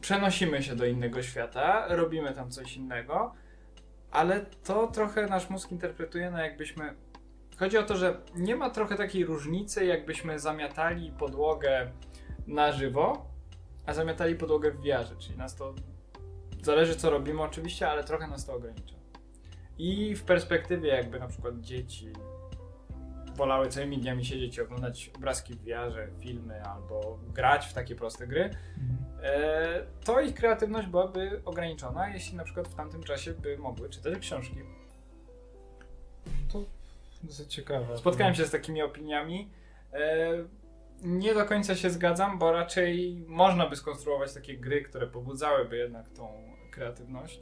przenosimy 0.00 0.62
się 0.62 0.76
do 0.76 0.86
innego 0.86 1.22
świata, 1.22 1.86
robimy 1.88 2.34
tam 2.34 2.50
coś 2.50 2.76
innego, 2.76 3.34
ale 4.10 4.46
to 4.64 4.86
trochę 4.86 5.26
nasz 5.26 5.50
mózg 5.50 5.72
interpretuje, 5.72 6.30
no 6.30 6.38
jakbyśmy. 6.38 6.94
Chodzi 7.58 7.78
o 7.78 7.82
to, 7.82 7.96
że 7.96 8.20
nie 8.36 8.56
ma 8.56 8.70
trochę 8.70 8.96
takiej 8.96 9.24
różnicy, 9.24 9.86
jakbyśmy 9.86 10.38
zamiatali 10.38 11.12
podłogę 11.12 11.90
na 12.46 12.72
żywo, 12.72 13.26
a 13.86 13.94
zamiatali 13.94 14.34
podłogę 14.34 14.70
w 14.70 14.82
wiarze, 14.82 15.16
czyli 15.16 15.38
nas 15.38 15.56
to 15.56 15.74
zależy 16.62 16.96
co 16.96 17.10
robimy 17.10 17.42
oczywiście, 17.42 17.88
ale 17.90 18.04
trochę 18.04 18.26
nas 18.26 18.46
to 18.46 18.54
ogranicza. 18.54 18.94
I 19.78 20.14
w 20.16 20.24
perspektywie 20.24 20.88
jakby 20.88 21.18
na 21.18 21.28
przykład 21.28 21.60
dzieci 21.60 22.12
wolały 23.36 23.68
całymi 23.68 23.98
dniami 23.98 24.24
siedzieć 24.24 24.56
i 24.56 24.60
oglądać 24.60 25.10
obrazki 25.16 25.54
w 25.54 25.64
wiarze, 25.64 26.08
filmy 26.20 26.62
albo 26.62 27.18
grać 27.34 27.66
w 27.66 27.72
takie 27.72 27.94
proste 27.96 28.26
gry, 28.26 28.50
Mhm. 28.78 28.98
e, 29.22 29.86
to 30.04 30.20
ich 30.20 30.34
kreatywność 30.34 30.88
byłaby 30.88 31.42
ograniczona, 31.44 32.08
jeśli 32.08 32.36
na 32.36 32.44
przykład 32.44 32.68
w 32.68 32.74
tamtym 32.74 33.02
czasie 33.02 33.32
by 33.32 33.58
mogły 33.58 33.88
czytać 33.88 34.18
książki. 34.18 34.56
To 37.38 37.44
ciekawe. 37.48 37.98
Spotkałem 37.98 38.34
się 38.34 38.44
z 38.46 38.50
takimi 38.50 38.82
opiniami. 38.82 39.48
E, 39.92 40.28
nie 41.02 41.34
do 41.34 41.44
końca 41.44 41.76
się 41.76 41.90
zgadzam, 41.90 42.38
bo 42.38 42.52
raczej 42.52 43.24
można 43.26 43.66
by 43.68 43.76
skonstruować 43.76 44.34
takie 44.34 44.56
gry, 44.58 44.82
które 44.82 45.06
pobudzałyby 45.06 45.76
jednak 45.76 46.08
tą 46.08 46.28
kreatywność. 46.70 47.40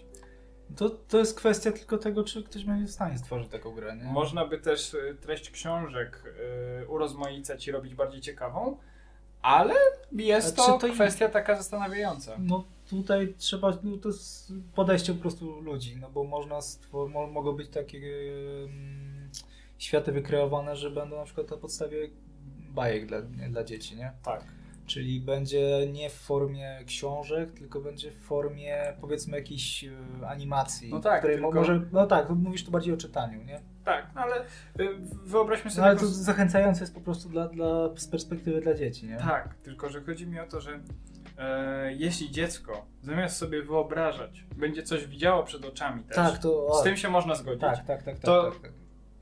To, 0.76 0.90
to 0.90 1.18
jest 1.18 1.36
kwestia 1.36 1.72
tylko 1.72 1.98
tego, 1.98 2.24
czy 2.24 2.42
ktoś 2.42 2.64
będzie 2.64 2.86
w 2.86 2.90
stanie 2.90 3.18
stworzyć 3.18 3.48
taką 3.48 3.70
grę, 3.74 3.96
nie? 3.96 4.04
Można 4.04 4.46
by 4.46 4.58
też 4.58 4.94
e, 4.94 5.14
treść 5.14 5.50
książek 5.50 6.22
e, 6.82 6.86
urozmaicać 6.86 7.68
i 7.68 7.70
robić 7.72 7.94
bardziej 7.94 8.20
ciekawą, 8.20 8.76
ale 9.42 9.74
jest 10.12 10.56
to, 10.56 10.78
to 10.78 10.86
i- 10.86 10.92
kwestia 10.92 11.28
taka 11.28 11.56
zastanawiająca. 11.56 12.36
No 12.38 12.64
tutaj 12.90 13.34
trzeba, 13.38 13.78
no 13.82 13.96
to 13.96 14.08
jest 14.08 14.52
podejście 14.74 15.14
po 15.14 15.20
prostu 15.20 15.60
ludzi, 15.60 15.96
no 16.00 16.10
bo 16.10 16.24
można, 16.24 16.58
stwor- 16.58 17.08
mo- 17.10 17.26
mogą 17.26 17.52
być 17.52 17.68
takie 17.68 18.00
światy 19.78 20.12
wykreowane, 20.12 20.76
że 20.76 20.90
będą 20.90 21.16
na 21.16 21.24
przykład 21.24 21.50
na 21.50 21.56
podstawie 21.56 22.08
bajek 22.70 23.06
dla, 23.06 23.22
dla 23.22 23.64
dzieci, 23.64 23.96
nie? 23.96 24.12
Tak. 24.22 24.44
Czyli 24.86 25.20
będzie 25.20 25.86
nie 25.92 26.10
w 26.10 26.14
formie 26.14 26.78
książek, 26.86 27.50
tylko 27.52 27.80
będzie 27.80 28.10
w 28.10 28.18
formie 28.20 28.96
powiedzmy 29.00 29.36
jakiejś 29.36 29.84
e, 29.84 30.28
animacji. 30.28 30.90
No 30.90 31.00
tak, 31.00 31.18
której 31.18 31.36
tylko- 31.36 31.52
może, 31.52 31.80
no 31.92 32.06
tak, 32.06 32.30
mówisz 32.30 32.64
tu 32.64 32.70
bardziej 32.70 32.94
o 32.94 32.96
czytaniu, 32.96 33.42
nie? 33.44 33.60
Tak, 33.84 34.10
no 34.14 34.20
ale 34.20 34.36
e, 34.40 34.44
wyobraźmy 35.24 35.70
sobie. 35.70 35.80
No 35.80 35.86
ale 35.86 35.96
to 35.96 36.00
prostu- 36.00 36.22
zachęcające 36.22 36.80
jest 36.80 36.94
po 36.94 37.00
prostu 37.00 37.28
dla, 37.28 37.48
dla, 37.48 37.96
z 37.96 38.08
perspektywy 38.08 38.60
dla 38.60 38.74
dzieci, 38.74 39.06
nie? 39.06 39.16
Tak, 39.16 39.54
tylko 39.54 39.88
że 39.88 40.00
chodzi 40.02 40.26
mi 40.26 40.40
o 40.40 40.46
to, 40.46 40.60
że 40.60 40.80
e, 41.38 41.92
jeśli 41.92 42.30
dziecko 42.30 42.86
zamiast 43.02 43.36
sobie 43.36 43.62
wyobrażać, 43.62 44.44
będzie 44.56 44.82
coś 44.82 45.06
widziało 45.06 45.42
przed 45.44 45.64
oczami 45.64 46.02
też, 46.04 46.16
Tak, 46.16 46.38
to... 46.38 46.66
O, 46.66 46.80
z 46.80 46.82
tym 46.82 46.96
się 46.96 47.08
można 47.08 47.34
zgodzić. 47.34 47.60
tak, 47.60 47.76
tak, 47.76 47.86
tak, 47.86 48.04
tak, 48.04 48.18
To- 48.20 48.50
tak, 48.50 48.60
tak. 48.62 48.72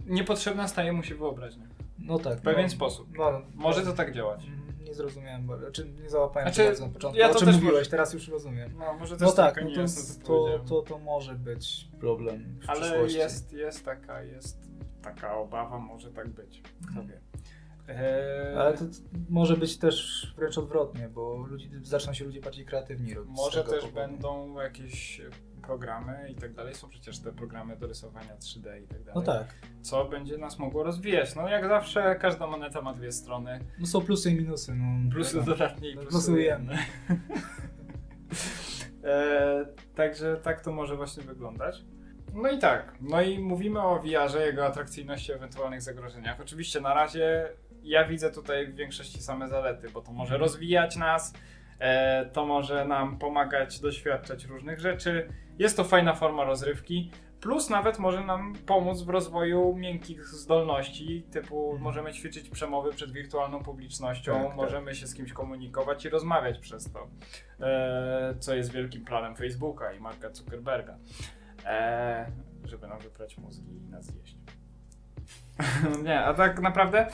Niepotrzebna 0.07 0.69
staje 0.69 0.93
mu 0.93 1.03
się 1.03 1.15
wyobraźnia. 1.15 1.67
No 1.99 2.19
tak. 2.19 2.39
W 2.39 2.43
pewien 2.43 2.63
no, 2.63 2.69
sposób. 2.71 3.09
No, 3.19 3.43
Może 3.55 3.83
to 3.83 3.93
tak 3.93 4.15
działać. 4.15 4.45
Mm, 4.47 4.85
Nie 4.85 4.95
zrozumiałem, 4.95 5.47
bo, 5.47 5.59
znaczy 5.59 5.89
nie 6.03 6.11
załapałem 6.11 6.49
Znaczy, 6.49 6.69
bardzo 6.69 6.87
na 6.87 6.93
początku. 6.93 7.19
ja 7.19 7.31
o 7.31 7.33
to 7.33 7.39
czym 7.39 7.47
też 7.47 7.55
mówiłeś, 7.57 7.79
może- 7.79 7.91
teraz 7.91 8.15
już 8.15 8.29
rozumiem. 8.29 8.71
No, 8.79 8.95
może 8.95 9.17
też 9.17 9.29
No 9.29 9.33
tak, 9.33 9.57
no 9.57 9.63
to, 9.63 9.69
niejasno 9.69 10.25
to, 10.25 10.59
to, 10.69 10.83
to, 10.83 10.99
może 10.99 11.35
być 11.35 11.89
problem 12.01 12.59
w 12.61 12.71
Ale 12.71 13.13
jest, 13.13 13.53
jest 13.53 13.85
taka, 13.85 14.23
jest 14.23 14.59
taka 15.03 15.37
obawa, 15.37 15.79
może 15.79 16.11
tak 16.11 16.29
być. 16.29 16.63
Kto 16.91 17.03
wie. 17.05 17.21
E, 17.89 18.55
Ale 18.59 18.79
to 18.79 18.85
może 19.31 19.57
być 19.57 19.79
też 19.79 20.27
wręcz 20.37 20.59
odwrotnie, 20.59 21.09
bo 21.09 21.37
ludzi, 21.37 21.71
zaczną 21.83 22.13
się 22.13 22.25
ludzie 22.25 22.41
bardziej 22.41 22.65
kreatywni 22.65 23.15
robić. 23.15 23.37
Może 23.37 23.65
też 23.65 23.75
powodu. 23.81 23.95
będą 23.95 24.61
jakieś 24.61 25.21
programy 25.63 26.29
i 26.31 26.35
tak 26.35 26.55
dalej. 26.55 26.75
Są 26.75 26.89
przecież 26.89 27.19
te 27.19 27.33
programy 27.33 27.77
do 27.77 27.87
rysowania 27.87 28.37
3D 28.37 28.83
i 28.83 28.87
tak 28.87 28.99
dalej. 29.05 29.13
No 29.15 29.23
tak. 29.23 29.55
Co 29.83 30.05
będzie 30.05 30.39
nas 30.39 30.59
mogło 30.59 30.83
rozwijać. 30.83 31.35
No 31.35 31.49
jak 31.49 31.69
zawsze 31.69 32.17
każda 32.21 32.47
moneta 32.47 32.83
ma 32.83 32.95
dwie 32.95 33.13
strony. 33.13 33.59
No 33.79 33.87
są 33.87 34.01
plusy 34.01 34.31
i 34.31 34.35
minusy. 34.35 34.75
No, 34.75 35.11
Plusy 35.11 35.37
wiadomo. 35.37 35.57
dodatnie 35.57 35.91
i 35.91 35.95
No, 35.95 36.01
plusy 36.01 36.13
plusy 36.17 36.33
ujemne. 36.33 36.79
e, 39.05 39.67
Także 39.95 40.37
tak 40.37 40.61
to 40.61 40.73
może 40.73 40.97
właśnie 40.97 41.23
wyglądać. 41.23 41.85
No 42.35 42.51
i 42.51 42.59
tak, 42.59 42.93
no 43.01 43.23
i 43.23 43.39
mówimy 43.39 43.83
o 43.83 43.99
VR-ze, 44.03 44.47
jego 44.47 44.67
atrakcyjności, 44.67 45.33
ewentualnych 45.33 45.83
zagrożeniach. 45.83 46.41
Oczywiście 46.41 46.81
na 46.81 46.95
razie 46.95 47.49
ja 47.85 48.05
widzę 48.05 48.31
tutaj 48.31 48.67
w 48.67 48.75
większości 48.75 49.23
same 49.23 49.49
zalety, 49.49 49.89
bo 49.91 50.01
to 50.01 50.13
może 50.13 50.39
rozwijać 50.39 50.97
nas, 50.97 51.33
e, 51.79 52.27
to 52.27 52.47
może 52.47 52.85
nam 52.85 53.19
pomagać 53.19 53.81
doświadczać 53.81 54.45
różnych 54.45 54.81
rzeczy. 54.81 55.29
Jest 55.59 55.77
to 55.77 55.85
fajna 55.85 56.15
forma 56.15 56.45
rozrywki, 56.45 57.11
plus 57.41 57.71
nawet 57.71 57.99
może 57.99 58.25
nam 58.25 58.55
pomóc 58.67 59.03
w 59.03 59.09
rozwoju 59.09 59.77
miękkich 59.77 60.25
zdolności, 60.27 61.23
typu 61.31 61.65
Mhm. 61.65 61.83
możemy 61.83 62.13
ćwiczyć 62.13 62.51
przemowy 62.51 62.93
przed 62.93 63.13
wirtualną 63.13 63.63
publicznością, 63.63 64.35
Tak, 64.35 64.47
tak. 64.47 64.57
możemy 64.57 64.95
się 64.95 65.07
z 65.07 65.15
kimś 65.15 65.33
komunikować 65.33 66.05
i 66.05 66.09
rozmawiać 66.09 66.59
przez 66.59 66.93
to, 66.93 67.09
e, 67.61 68.35
co 68.39 68.55
jest 68.55 68.73
wielkim 68.73 69.05
planem 69.05 69.37
Facebooka 69.37 69.93
i 69.93 70.01
Marka 70.01 70.31
Zuckerberga, 70.33 70.97
e, 71.67 72.27
żeby 72.65 72.87
nam 72.89 72.99
wyprać 72.99 73.39
mózgi 73.39 73.77
i 73.77 73.89
nas 73.89 74.05
zjeść. 74.07 74.37
Nie, 76.05 76.21
a 76.25 76.35
tak 76.35 76.61
naprawdę, 76.61 77.07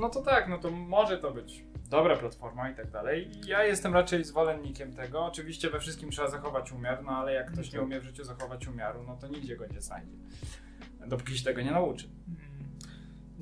no 0.00 0.08
to 0.08 0.22
tak, 0.22 0.48
no 0.48 0.58
to 0.58 0.70
może 0.70 1.18
to 1.18 1.30
być 1.30 1.64
dobra 1.90 2.16
platforma 2.16 2.70
i 2.70 2.74
tak 2.74 2.90
dalej. 2.90 3.30
Ja 3.46 3.64
jestem 3.64 3.94
raczej 3.94 4.24
zwolennikiem 4.24 4.92
tego. 4.92 5.24
Oczywiście 5.24 5.70
we 5.70 5.80
wszystkim 5.80 6.10
trzeba 6.10 6.28
zachować 6.30 6.72
umiar, 6.72 7.04
no 7.04 7.10
ale 7.10 7.32
jak 7.34 7.52
ktoś 7.52 7.72
nie 7.72 7.82
umie 7.82 8.00
w 8.00 8.04
życiu 8.04 8.24
zachować 8.24 8.68
umiaru, 8.68 9.02
no 9.06 9.16
to 9.16 9.28
nigdzie 9.28 9.56
go 9.56 9.66
nie 9.66 9.80
znajdzie. 9.80 10.12
Dopóki 11.06 11.38
się 11.38 11.44
tego 11.44 11.62
nie 11.62 11.70
nauczy. 11.70 12.06
Mm. 12.28 12.52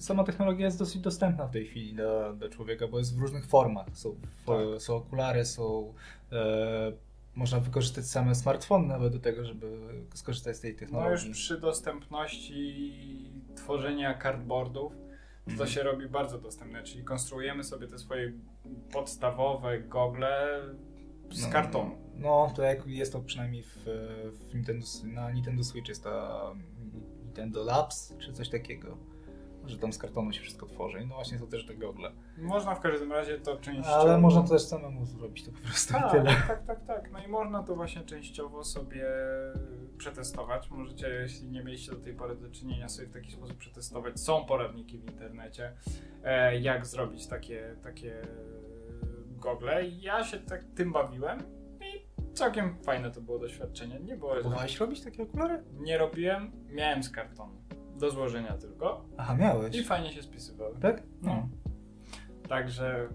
Sama 0.01 0.25
technologia 0.25 0.67
jest 0.67 0.79
dosyć 0.79 1.01
dostępna 1.01 1.47
w 1.47 1.51
tej 1.51 1.67
chwili 1.67 1.95
dla, 1.95 2.33
dla 2.33 2.49
człowieka, 2.49 2.89
bo 2.89 2.99
jest 2.99 3.17
w 3.19 3.21
różnych 3.21 3.47
formach. 3.47 3.87
Są, 3.93 4.17
Tak. 4.47 4.57
są 4.83 4.97
okulary, 4.97 5.45
są. 5.45 5.95
E, 6.33 6.93
można 7.35 7.61
wykorzystać 7.61 8.07
same 8.07 8.35
smartfony 8.35 8.87
nawet 8.89 9.13
do 9.13 9.19
tego, 9.19 9.45
żeby 9.45 9.79
skorzystać 10.15 10.57
z 10.57 10.61
tej 10.61 10.73
No 10.73 10.79
technologii. 10.79 11.29
już 11.29 11.37
przy 11.39 11.61
dostępności 11.61 13.33
tworzenia 13.57 14.19
cardboardów 14.23 14.93
to 15.45 15.51
Mhm. 15.51 15.71
się 15.71 15.83
robi 15.83 16.09
bardzo 16.09 16.39
dostępne, 16.39 16.83
czyli 16.83 17.05
konstruujemy 17.05 17.65
sobie 17.65 17.89
te 17.89 17.99
swoje 17.99 18.33
podstawowe 18.93 19.81
gogle 19.81 20.61
z 21.31 21.43
No, 21.47 21.53
kartonu. 21.53 21.91
No, 22.15 22.53
to 22.57 22.63
jak 22.63 22.87
jest 22.87 23.13
to 23.13 23.21
przynajmniej 23.21 23.63
w, 23.63 23.77
w 24.33 24.55
Nintendo, 24.55 24.87
na 25.05 25.31
Nintendo 25.31 25.65
Switch 25.65 25.89
jest 25.89 26.05
ta 26.05 26.41
Nintendo 27.25 27.65
Labs, 27.65 28.15
czy 28.19 28.33
coś 28.33 28.49
takiego. 28.49 28.97
Że 29.71 29.79
tam 29.79 29.93
z 29.93 29.99
kartonu 29.99 30.33
się 30.33 30.41
wszystko 30.41 30.67
tworzy. 30.67 31.07
No 31.07 31.15
właśnie 31.15 31.39
są 31.39 31.47
też 31.47 31.67
te 31.67 31.75
gogle. 31.75 32.13
Można 32.39 32.75
w 32.75 32.81
każdym 32.81 33.13
razie 33.13 33.39
to 33.39 33.57
częściowo... 33.57 33.97
Ale 33.97 34.19
można 34.19 34.43
to 34.43 34.49
też 34.49 34.63
samemu 34.63 35.07
zrobić, 35.07 35.45
to 35.45 35.53
po 35.53 35.59
prostu 35.59 35.93
Tak, 35.93 36.11
tyle. 36.13 36.25
tak, 36.49 36.67
tak, 36.67 36.85
tak. 36.87 37.11
No 37.13 37.19
i 37.25 37.29
można 37.29 37.63
to 37.63 37.77
właśnie 37.77 38.03
częściowo 38.05 38.65
sobie 38.65 39.07
przetestować. 39.99 40.71
Możecie, 40.71 41.09
jeśli 41.09 41.49
nie 41.49 41.63
mieliście 41.65 41.93
do 41.93 41.99
tej 42.01 42.15
pory 42.15 42.37
do 42.37 42.51
czynienia, 42.51 42.89
sobie 42.89 43.09
w 43.09 43.13
taki 43.13 43.33
sposób 43.33 43.57
przetestować. 43.57 44.21
Są 44.21 44.45
poradniki 44.45 44.99
w 44.99 45.05
internecie, 45.11 45.73
e, 46.25 46.59
jak 46.61 46.87
zrobić 46.87 47.27
takie, 47.27 47.77
takie 47.83 48.23
gogle. 49.37 49.89
Ja 49.89 50.25
się 50.25 50.39
tak 50.39 50.65
tym 50.65 50.93
bawiłem 50.93 51.39
i 51.81 52.07
całkiem 52.35 52.83
fajne 52.85 53.11
to 53.11 53.21
było 53.21 53.39
doświadczenie. 53.39 54.01
Nie 54.01 54.17
było. 54.17 54.33
Próbowałeś 54.33 54.81
robić 54.81 55.01
takie 55.01 55.23
okulary? 55.23 55.63
Nie 55.79 55.99
robiłem, 55.99 56.53
miałem 56.69 57.03
z 57.03 57.11
kartonu. 57.11 57.60
Do 58.01 58.11
złożenia 58.11 58.59
tylko. 58.59 59.05
Aha, 59.17 59.35
miałeś. 59.35 59.77
I 59.77 59.85
fajnie 59.85 60.13
się 60.13 60.23
spisywały. 60.23 60.81
Tak? 60.81 61.03
No. 61.23 61.49
Także 62.49 63.09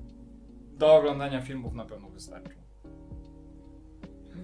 do 0.77 0.95
oglądania 0.95 1.41
filmów 1.41 1.73
na 1.73 1.85
pewno 1.85 2.09
wystarczy. 2.09 2.55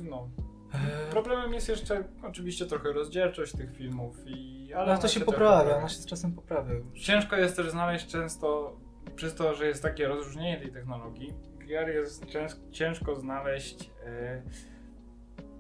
No. 0.04 0.30
Eee, 0.74 1.12
Problemem 1.12 1.54
jest 1.54 1.70
jeszcze 1.70 2.04
oczywiście 2.24 2.66
trochę 2.66 2.94
rozdzielczość 2.94 3.56
tych 3.56 3.76
filmów 3.76 4.18
i 4.26 4.74
ale 4.74 4.92
ona 4.92 4.98
to 4.98 5.08
się 5.08 5.20
trochę 5.20 5.32
poprawia, 5.32 5.78
ona 5.78 5.90
się 5.90 5.96
z 6.02 6.06
czasem 6.06 6.34
poprawia. 6.34 6.74
Ciężko 6.94 7.36
jest 7.36 7.56
też 7.56 7.70
znaleźć 7.70 8.08
często, 8.08 8.78
przez 9.16 9.36
to, 9.36 9.54
że 9.54 9.68
jest 9.68 9.84
takie 9.84 10.08
rozróżnienie 10.08 10.60
tej 10.60 10.72
technologii, 10.72 11.34
VR 11.60 11.90
jest 11.90 12.26
cięż, 12.26 12.52
ciężko 12.72 13.16
znaleźć 13.16 13.92
e, 14.06 14.42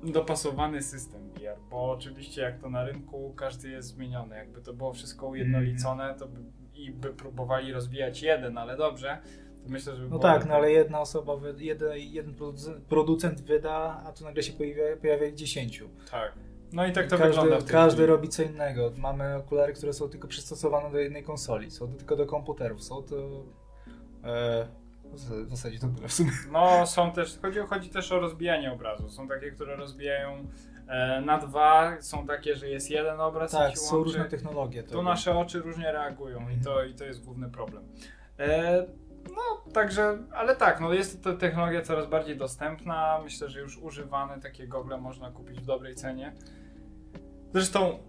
dopasowany 0.03 0.81
system 0.81 1.29
VR, 1.29 1.59
bo 1.69 1.91
oczywiście 1.91 2.41
jak 2.41 2.59
to 2.59 2.69
na 2.69 2.83
rynku 2.85 3.33
każdy 3.35 3.69
jest 3.69 3.87
zmieniony, 3.87 4.35
jakby 4.35 4.61
to 4.61 4.73
było 4.73 4.93
wszystko 4.93 5.27
ujednolicone, 5.27 6.15
to 6.19 6.27
by, 6.27 6.39
i 6.75 6.91
by 6.91 7.09
próbowali 7.13 7.73
rozwijać 7.73 8.21
jeden, 8.21 8.57
ale 8.57 8.77
dobrze, 8.77 9.17
to 9.63 9.69
myślę, 9.69 9.95
że 9.95 10.03
by 10.03 10.09
No 10.09 10.19
tak, 10.19 10.45
no 10.45 10.53
ale 10.53 10.71
jedna 10.71 10.99
osoba, 11.01 11.35
wy- 11.37 11.55
jeden, 11.57 11.97
jeden 11.97 12.35
producent- 12.89 13.41
wyda, 13.41 14.01
a 14.05 14.11
tu 14.11 14.23
nagle 14.23 14.43
się 14.43 14.53
pojawia, 14.53 14.97
pojawia 14.97 15.25
ich 15.27 15.35
dziesięciu. 15.35 15.89
Tak. 16.11 16.33
No 16.73 16.87
i 16.87 16.91
tak 16.91 17.07
to 17.07 17.17
każdy, 17.17 17.27
wygląda 17.27 17.57
w 17.59 17.63
tej 17.63 17.71
Każdy 17.71 17.95
chwili. 17.97 18.07
robi 18.07 18.29
co 18.29 18.43
innego. 18.43 18.91
Mamy 18.97 19.35
okulary, 19.35 19.73
które 19.73 19.93
są 19.93 20.09
tylko 20.09 20.27
przystosowane 20.27 20.91
do 20.91 20.99
jednej 20.99 21.23
konsoli, 21.23 21.71
są 21.71 21.87
do, 21.91 21.97
tylko 21.97 22.15
do 22.15 22.25
komputerów, 22.25 22.83
są 22.83 23.03
to... 23.03 23.15
E, 24.23 24.67
W 25.13 25.49
zasadzie 25.49 25.79
to 25.79 25.87
tyle 25.87 26.07
w 26.07 26.13
sumie. 26.13 26.31
No, 26.51 26.87
są 26.87 27.11
też, 27.11 27.39
chodzi, 27.41 27.59
chodzi 27.59 27.89
też 27.89 28.11
o 28.11 28.19
rozbijanie 28.19 28.71
obrazu. 28.73 29.09
Są 29.09 29.27
takie, 29.27 29.51
które 29.51 29.75
rozbijają 29.75 30.47
e, 30.87 31.21
na 31.21 31.37
dwa, 31.37 32.01
są 32.01 32.27
takie, 32.27 32.55
że 32.55 32.69
jest 32.69 32.89
jeden 32.91 33.19
obraz 33.19 33.53
i 33.53 33.57
Tak, 33.57 33.77
są 33.77 33.95
łączy. 33.95 34.09
różne 34.11 34.25
technologie. 34.29 34.83
Tu 34.83 34.89
tego. 34.89 35.03
nasze 35.03 35.37
oczy 35.37 35.59
różnie 35.59 35.91
reagują 35.91 36.37
i 36.39 36.41
Mhm. 36.41 36.61
to, 36.63 36.83
i 36.83 36.93
to 36.93 37.03
jest 37.05 37.25
główny 37.25 37.49
problem. 37.49 37.83
E, 38.39 38.85
no, 39.29 39.71
także, 39.73 40.17
ale 40.35 40.55
tak, 40.55 40.79
no 40.79 40.93
jest 40.93 41.23
to 41.23 41.33
technologia 41.33 41.81
coraz 41.81 42.07
bardziej 42.09 42.37
dostępna. 42.37 43.19
Myślę, 43.23 43.49
że 43.49 43.59
już 43.59 43.77
używane 43.77 44.39
takie 44.41 44.67
gogle 44.67 44.97
można 44.97 45.31
kupić 45.31 45.59
w 45.61 45.65
dobrej 45.65 45.95
cenie. 45.95 46.33
Zresztą 47.53 47.99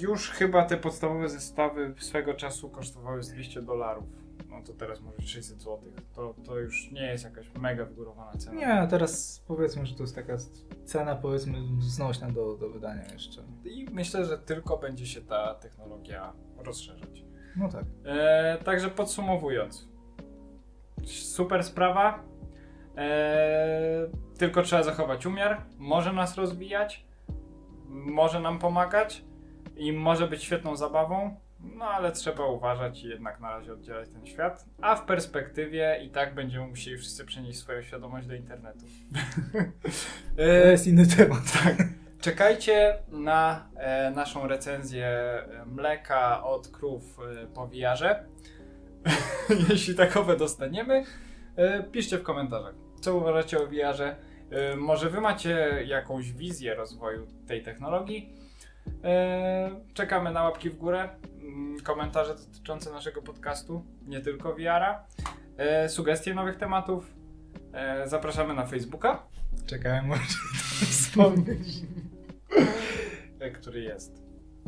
już 0.00 0.30
chyba 0.30 0.64
te 0.64 0.76
podstawowe 0.76 1.28
zestawy 1.28 1.94
swego 1.98 2.34
czasu 2.34 2.70
kosztowały 2.70 3.22
z 3.22 3.28
200 3.32 3.62
dolarów. 3.62 4.04
No 4.54 4.62
to 4.62 4.72
teraz 4.72 5.00
może 5.00 5.22
600 5.22 5.62
zł. 5.62 5.78
To, 6.14 6.34
to 6.44 6.58
już 6.58 6.90
nie 6.92 7.06
jest 7.06 7.24
jakaś 7.24 7.54
mega 7.54 7.84
wygórowana 7.84 8.32
cena. 8.32 8.56
Nie, 8.56 8.72
a 8.72 8.86
teraz 8.86 9.44
powiedzmy, 9.46 9.86
że 9.86 9.94
to 9.94 10.02
jest 10.02 10.14
taka 10.14 10.36
cena 10.84 11.16
powiedzmy 11.16 11.58
znośna 11.80 12.30
do, 12.30 12.56
do 12.56 12.70
wydania 12.70 13.12
jeszcze. 13.12 13.42
I 13.64 13.86
myślę, 13.92 14.24
że 14.24 14.38
tylko 14.38 14.76
będzie 14.76 15.06
się 15.06 15.20
ta 15.20 15.54
technologia 15.54 16.32
rozszerzać. 16.56 17.24
No 17.56 17.68
tak. 17.68 17.84
E, 18.04 18.58
także 18.64 18.90
podsumowując, 18.90 19.88
super 21.04 21.64
sprawa. 21.64 22.24
E, 22.96 24.08
tylko 24.38 24.62
trzeba 24.62 24.82
zachować 24.82 25.26
umiar. 25.26 25.66
Może 25.78 26.12
nas 26.12 26.36
rozwijać, 26.36 27.06
może 27.88 28.40
nam 28.40 28.58
pomagać 28.58 29.24
i 29.76 29.92
może 29.92 30.28
być 30.28 30.42
świetną 30.42 30.76
zabawą. 30.76 31.36
No 31.76 31.84
ale 31.84 32.12
trzeba 32.12 32.46
uważać 32.46 33.02
i 33.02 33.08
jednak 33.08 33.40
na 33.40 33.50
razie 33.50 33.72
oddzielać 33.72 34.08
ten 34.08 34.26
świat. 34.26 34.64
A 34.80 34.96
w 34.96 35.04
perspektywie 35.04 36.00
i 36.04 36.10
tak 36.10 36.34
będziemy 36.34 36.66
musieli 36.66 36.98
wszyscy 36.98 37.24
przenieść 37.24 37.58
swoją 37.58 37.82
świadomość 37.82 38.26
do 38.26 38.34
internetu. 38.34 38.84
To 40.36 40.42
jest 40.42 40.86
inny 40.86 41.06
temat. 41.06 41.42
Czekajcie 42.20 42.98
na 43.08 43.68
e, 43.76 44.10
naszą 44.10 44.48
recenzję 44.48 45.06
e, 45.06 45.64
mleka 45.66 46.44
od 46.44 46.68
krów 46.68 47.18
e, 47.42 47.46
po 47.46 47.68
wiarze. 47.68 48.24
Jeśli 49.70 49.94
takowe 49.94 50.36
dostaniemy, 50.36 51.04
e, 51.56 51.82
piszcie 51.82 52.18
w 52.18 52.22
komentarzach, 52.22 52.74
co 53.00 53.16
uważacie 53.16 53.58
o 53.58 53.68
wiarze. 53.68 54.16
E, 54.50 54.76
może 54.76 55.10
wy 55.10 55.20
macie 55.20 55.82
jakąś 55.86 56.32
wizję 56.32 56.74
rozwoju 56.74 57.26
tej 57.46 57.62
technologii. 57.62 58.32
E, 59.04 59.70
czekamy 59.94 60.32
na 60.32 60.42
łapki 60.42 60.70
w 60.70 60.76
górę, 60.76 61.08
komentarze 61.82 62.34
dotyczące 62.34 62.90
naszego 62.92 63.22
podcastu, 63.22 63.84
nie 64.06 64.20
tylko 64.20 64.54
wiara, 64.54 65.04
e, 65.56 65.88
sugestie 65.88 66.34
nowych 66.34 66.56
tematów. 66.56 67.14
E, 67.72 68.08
zapraszamy 68.08 68.54
na 68.54 68.66
Facebooka. 68.66 69.22
Czekałem, 69.66 70.06
może 70.08 70.22
wspomnieć. 70.90 71.68
E, 73.40 73.50
który 73.50 73.80
jest. 73.80 74.22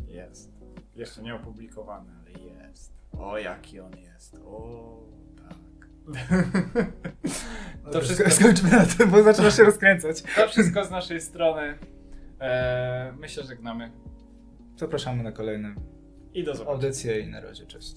Jest. 0.08 0.50
Jeszcze 0.96 1.22
nie 1.22 1.34
opublikowany, 1.34 2.10
ale 2.20 2.30
jest. 2.66 2.92
O, 3.18 3.38
jaki 3.38 3.80
on 3.80 3.96
jest. 3.96 4.34
O, 4.44 4.98
tak. 5.48 5.56
To 7.92 8.00
wszystko, 8.00 8.30
Skończmy 8.30 8.70
na 8.70 8.86
tym, 8.86 9.10
bo 9.10 9.22
zaczyna 9.22 9.50
się 9.50 9.64
rozkręcać. 9.64 10.22
to 10.36 10.48
wszystko 10.48 10.84
z 10.84 10.90
naszej 10.90 11.20
strony. 11.20 11.78
E, 12.40 13.12
myślę, 13.18 13.42
że 13.42 13.48
żegnamy. 13.48 13.90
Zapraszamy 14.76 15.22
na 15.22 15.32
kolejne 15.32 15.74
I 16.36 16.44
do 16.44 16.54
zobaczenia. 16.54 16.74
audycje 16.74 17.20
i 17.20 17.26
na 17.26 17.40
razie, 17.40 17.66
cześć. 17.66 17.94